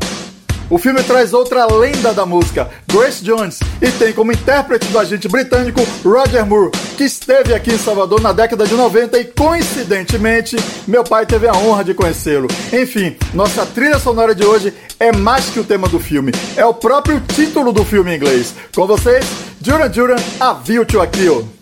O 0.69 0.79
filme 0.79 1.01
traz 1.05 1.33
outra 1.33 1.65
lenda 1.67 2.13
da 2.13 2.27
música, 2.27 2.69
Grace 2.93 3.23
Jones, 3.23 3.61
e 3.81 3.89
tem 3.93 4.13
como 4.13 4.33
intérprete 4.33 4.89
do 4.89 4.99
agente 4.99 5.29
britânico 5.29 5.81
Roger 6.05 6.45
Moore, 6.45 6.73
que 6.97 7.05
esteve 7.05 7.55
aqui 7.55 7.73
em 7.73 7.79
Salvador 7.79 8.21
na 8.21 8.33
década 8.33 8.67
de 8.67 8.75
90 8.75 9.17
e, 9.17 9.25
coincidentemente, 9.27 10.57
meu 10.87 11.05
pai 11.05 11.25
teve 11.25 11.47
a 11.47 11.53
honra 11.53 11.85
de 11.85 11.95
conhecê-lo. 11.95 12.49
Enfim, 12.73 13.17
nossa 13.33 13.65
trilha 13.65 14.01
sonora 14.01 14.35
de 14.35 14.45
hoje 14.45 14.75
é 14.99 15.13
mais 15.13 15.47
que 15.51 15.61
o 15.61 15.65
tema 15.65 15.89
do 15.89 16.01
filme, 16.01 16.33
é 16.57 16.65
o 16.65 16.75
próprio 16.75 17.21
título 17.21 17.73
do 17.73 17.85
filme 17.85 18.13
em 18.13 18.17
inglês. 18.17 18.53
Com 18.75 18.89
vocês, 18.89 19.25
Duran 19.61 19.89
Duran, 19.89 20.17
A 20.41 20.53
View 20.53 20.85
to 20.85 21.01
a 21.01 21.07
Kill. 21.07 21.56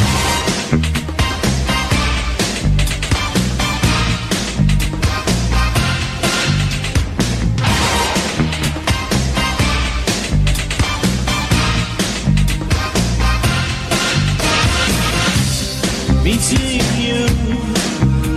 Meeting 16.24 16.80
you 16.96 17.26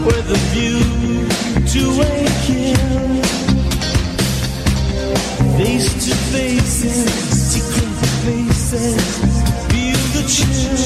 with 0.05 0.30
a 0.30 0.39
view 0.51 0.81
to 1.73 1.81
a 2.01 2.14
kill. 2.43 3.23
Face 5.55 5.89
to 6.05 6.14
faces, 6.34 7.07
secret 7.53 7.93
faces, 8.26 9.03
feel 9.72 10.01
the 10.15 10.23
chill. 10.27 10.77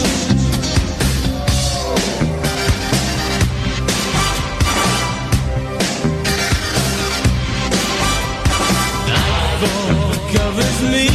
Nightfall 9.07 10.13
covers 10.35 10.79
me, 10.91 11.07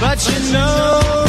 but 0.00 0.18
you 0.28 0.38
know 0.52 1.21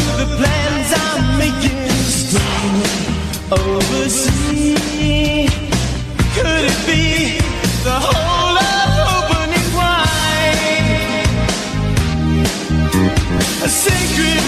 oversee. 3.59 5.47
Could 6.35 6.65
it 6.71 6.79
be 6.85 7.37
the 7.83 7.97
whole 8.05 8.57
opening 9.17 9.69
wide? 9.75 11.27
A 13.63 13.69
sacred. 13.69 14.42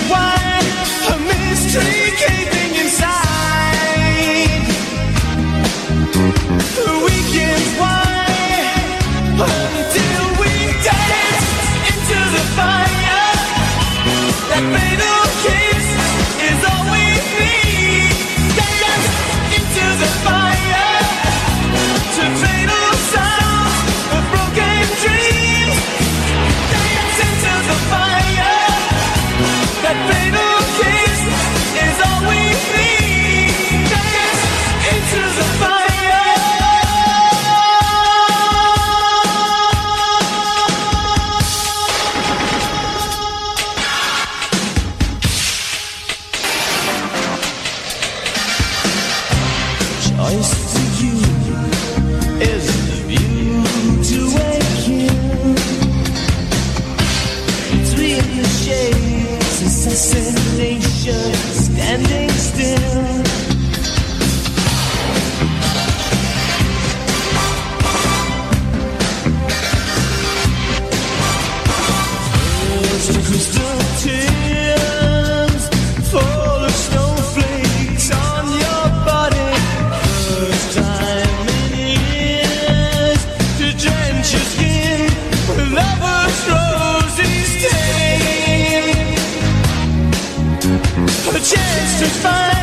just 91.97 92.21
fine. 92.21 92.54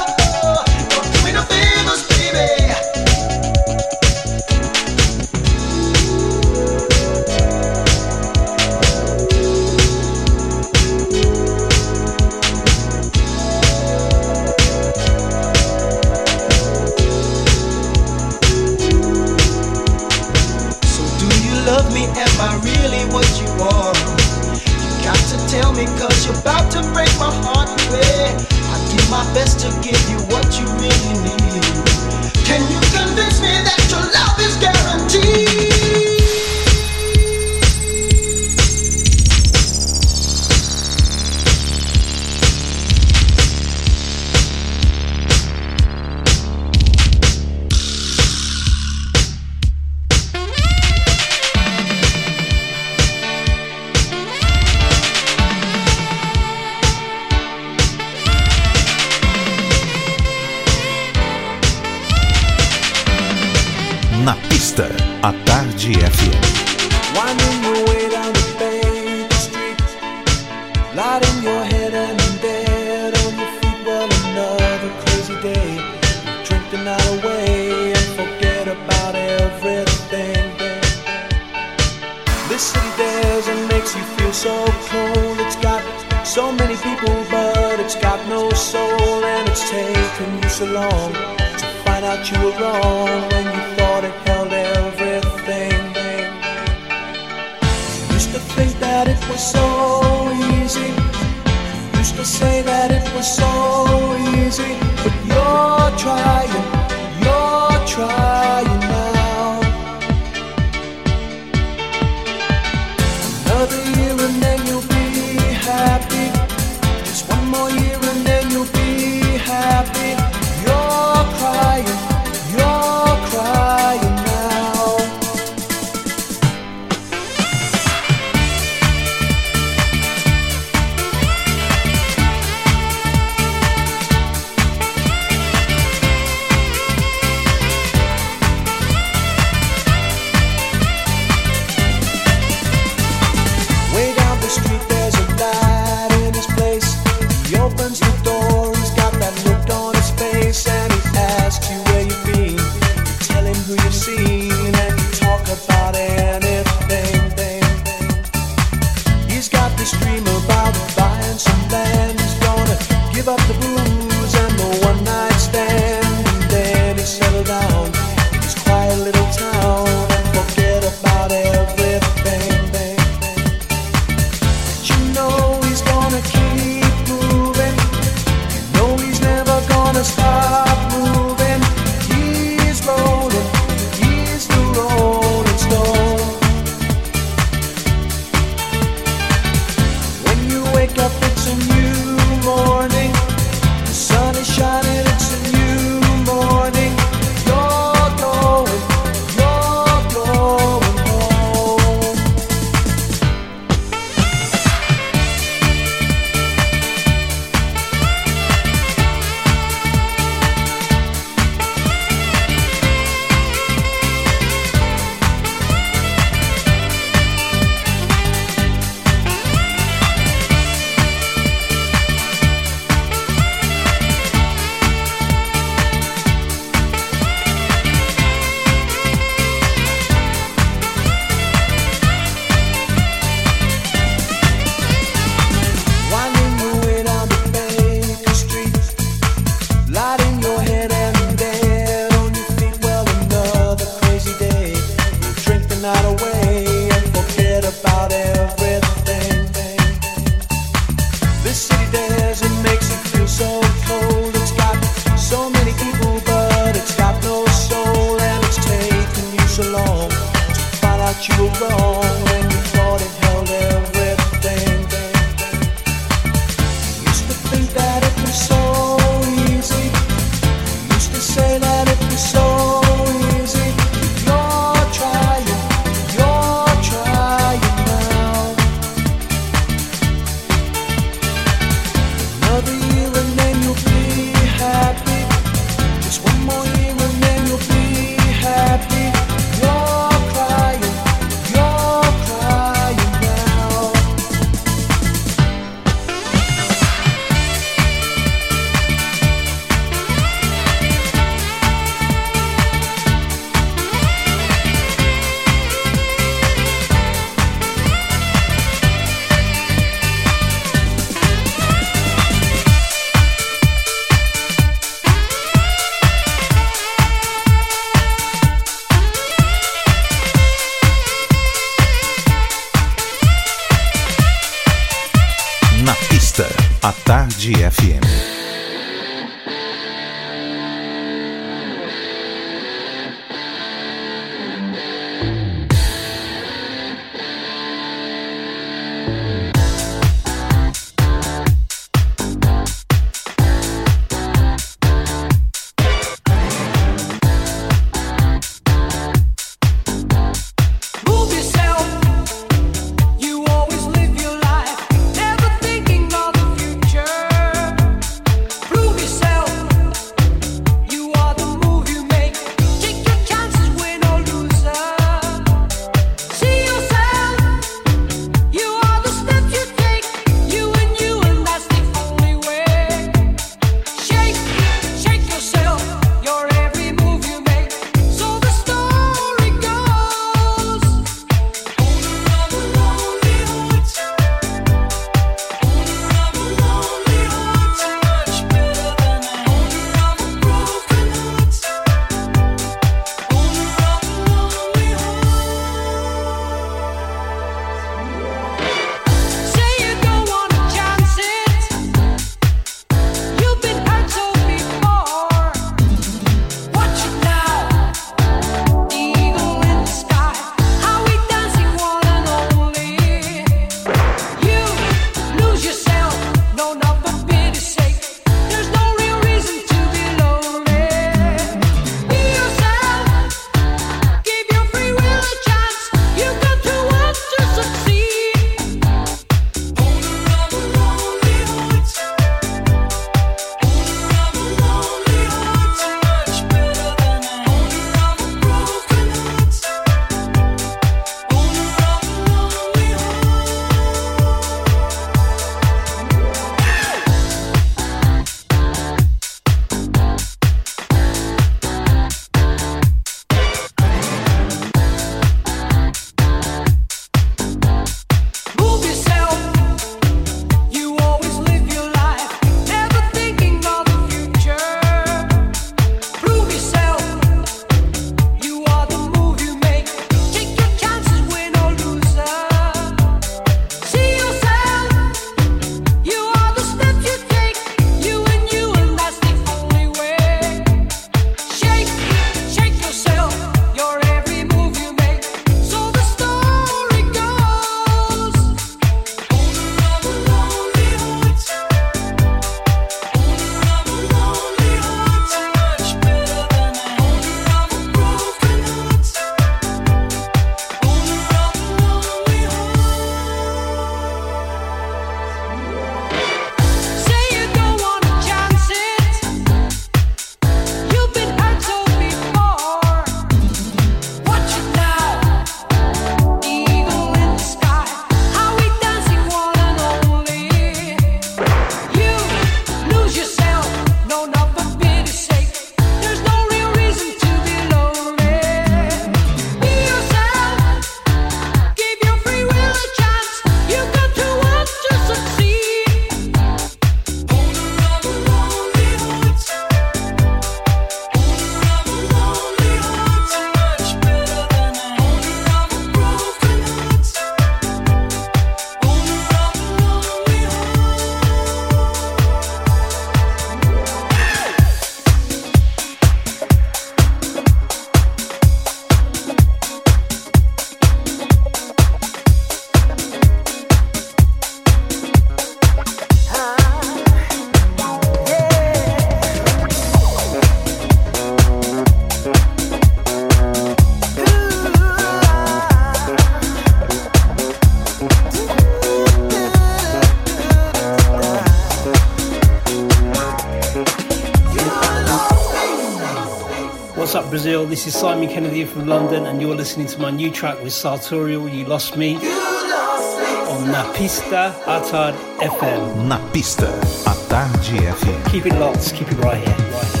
What's 587.01 587.15
up, 587.15 587.31
Brazil? 587.31 587.65
This 587.65 587.87
is 587.87 587.95
Simon 587.97 588.29
Kennedy 588.29 588.63
from 588.63 588.85
London, 588.85 589.25
and 589.25 589.41
you're 589.41 589.55
listening 589.55 589.87
to 589.87 589.99
my 589.99 590.11
new 590.11 590.29
track 590.29 590.61
with 590.61 590.71
Sartorial, 590.71 591.49
You 591.49 591.65
Lost 591.65 591.97
Me, 591.97 592.11
you 592.11 592.19
lost 592.19 593.17
me 593.17 593.25
on 593.49 593.73
Napista 593.73 594.53
Atard 594.65 595.15
FM. 595.39 596.07
Napista 596.07 596.71
Atard 597.05 597.55
FM. 597.73 598.31
Keep 598.31 598.45
it 598.45 598.53
locked, 598.59 598.93
keep 598.93 599.11
it 599.11 599.17
right 599.17 599.39
here, 599.39 599.57
right 599.71 599.83
here. 599.83 600.00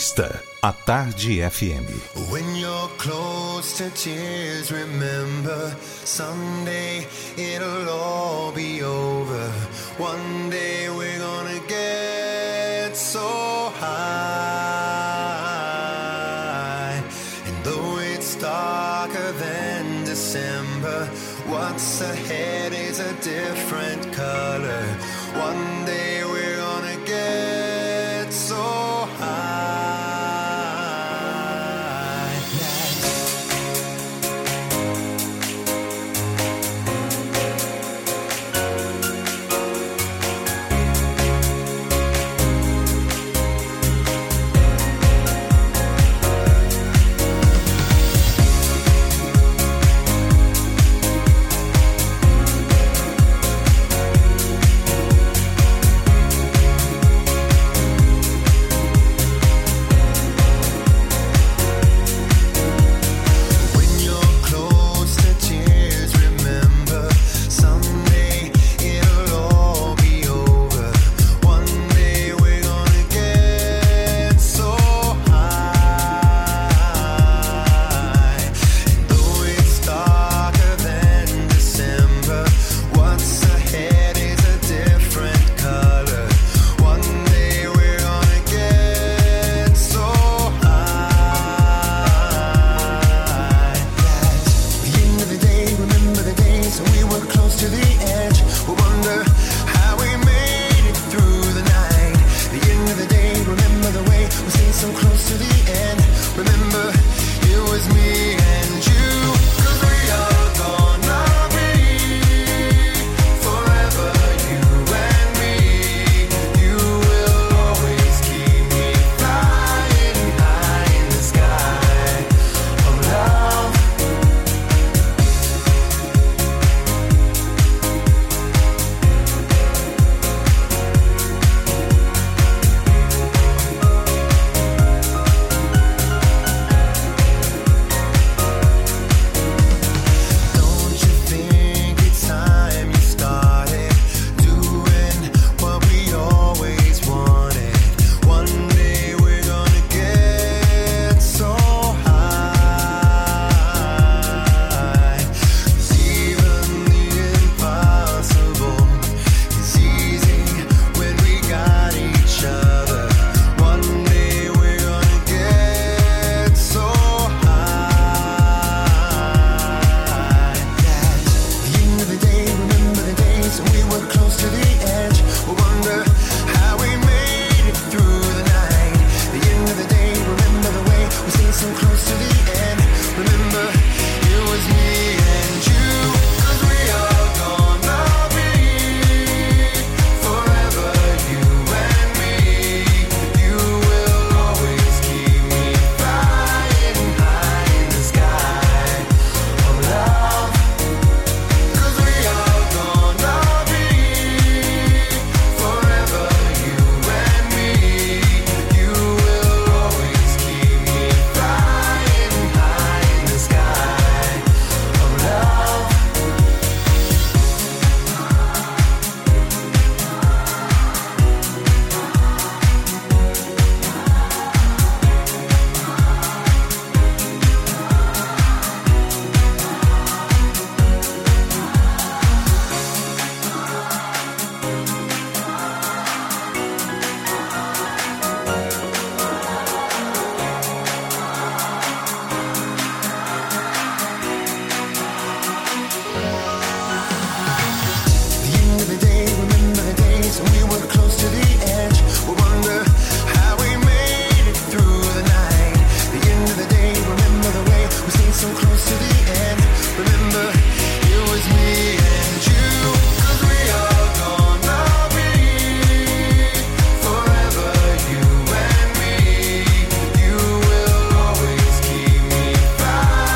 Entrevista, 0.00 0.42
à 0.62 0.72
Tarde 0.72 1.42
FM. 1.42 1.84
When 2.30 2.56
you're 2.56 2.88
close 2.96 3.74
to 3.76 3.90
tears, 3.90 4.72
remember 4.72 5.76
someday 6.04 7.06
it'll 7.36 7.86
all 7.90 8.50
be 8.50 8.82
over. 8.82 9.50
One 9.98 10.48
day 10.48 10.88
we're 10.88 11.18
gonna 11.18 11.60
get 11.68 12.96
so 12.96 13.70
high. 13.78 13.90
And 17.46 17.62
though 17.62 17.98
it's 17.98 18.36
darker 18.36 19.32
than 19.32 20.04
December, 20.04 21.10
what's 21.46 22.00
ahead 22.00 22.72
is 22.72 23.00
a 23.00 23.12
different. 23.20 23.69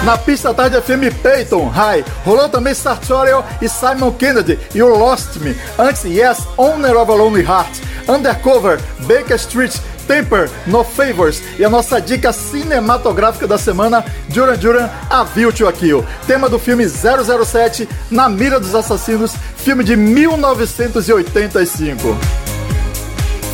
Na 0.04 0.18
pista 0.18 0.52
tarde 0.52 0.74
tarde 0.74 0.86
filme 0.86 1.10
Peyton, 1.10 1.66
High. 1.68 2.04
Rolou 2.26 2.48
também 2.48 2.74
Sartorial 2.74 3.46
e 3.62 3.68
Simon 3.68 4.10
Kennedy 4.12 4.58
e 4.74 4.82
o 4.82 4.88
Lost 4.88 5.36
Me. 5.36 5.56
Antes, 5.78 6.04
Yes, 6.04 6.46
Owner 6.58 6.96
of 6.96 7.10
a 7.10 7.14
Lonely 7.14 7.42
Heart. 7.42 7.80
Undercover, 8.06 8.78
Baker 9.06 9.36
Street, 9.36 9.74
Temper, 10.06 10.50
No 10.66 10.84
Favors 10.84 11.40
e 11.58 11.64
a 11.64 11.70
nossa 11.70 12.02
dica 12.02 12.34
cinematográfica 12.34 13.46
da 13.46 13.56
semana, 13.56 14.04
Duran 14.28 14.56
Duran, 14.56 14.90
A 15.08 15.24
View 15.24 15.50
to 15.50 15.66
a 15.66 15.72
Kill. 15.72 16.04
Tema 16.26 16.50
do 16.50 16.58
filme 16.58 16.86
007, 16.86 17.88
Na 18.10 18.28
Mira 18.28 18.60
dos 18.60 18.74
Assassinos, 18.74 19.32
filme 19.56 19.82
de 19.82 19.96
1985. 19.96 22.14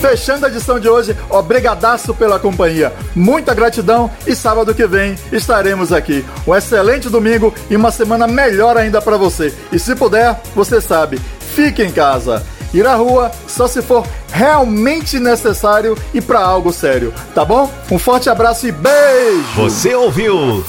Fechando 0.01 0.47
a 0.47 0.49
edição 0.49 0.81
de 0.81 0.89
hoje, 0.89 1.15
obrigadaço 1.29 2.15
pela 2.15 2.39
companhia. 2.39 2.91
Muita 3.15 3.53
gratidão 3.53 4.11
e 4.27 4.35
sábado 4.35 4.75
que 4.75 4.87
vem 4.87 5.15
estaremos 5.31 5.93
aqui. 5.93 6.25
Um 6.47 6.57
excelente 6.57 7.11
domingo 7.11 7.53
e 7.69 7.77
uma 7.77 7.91
semana 7.91 8.27
melhor 8.27 8.79
ainda 8.79 9.03
para 9.03 9.19
você. 9.19 9.55
E 9.71 9.79
se 9.79 9.95
puder, 9.95 10.41
você 10.55 10.81
sabe, 10.81 11.21
fique 11.55 11.83
em 11.83 11.93
casa. 11.93 12.43
Ir 12.73 12.87
à 12.87 12.95
rua 12.95 13.31
só 13.47 13.69
se 13.69 13.83
for 13.83 14.07
realmente 14.33 15.19
necessário 15.19 15.99
e 16.15 16.21
para 16.21 16.41
algo 16.41 16.73
sério, 16.73 17.13
tá 17.35 17.45
bom? 17.45 17.71
Um 17.91 17.99
forte 17.99 18.31
abraço 18.31 18.67
e 18.67 18.73
beijo! 18.73 19.45
Você 19.57 19.95
ouviu? 19.95 20.65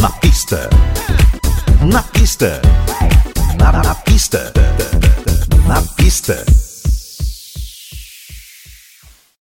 Na 0.00 0.10
pista. 0.20 0.70
Na 1.80 2.02
pista. 2.02 2.62
Na, 3.58 3.72
na 3.72 3.94
pista. 3.94 4.52
Na 6.30 6.36
pista. 6.36 6.59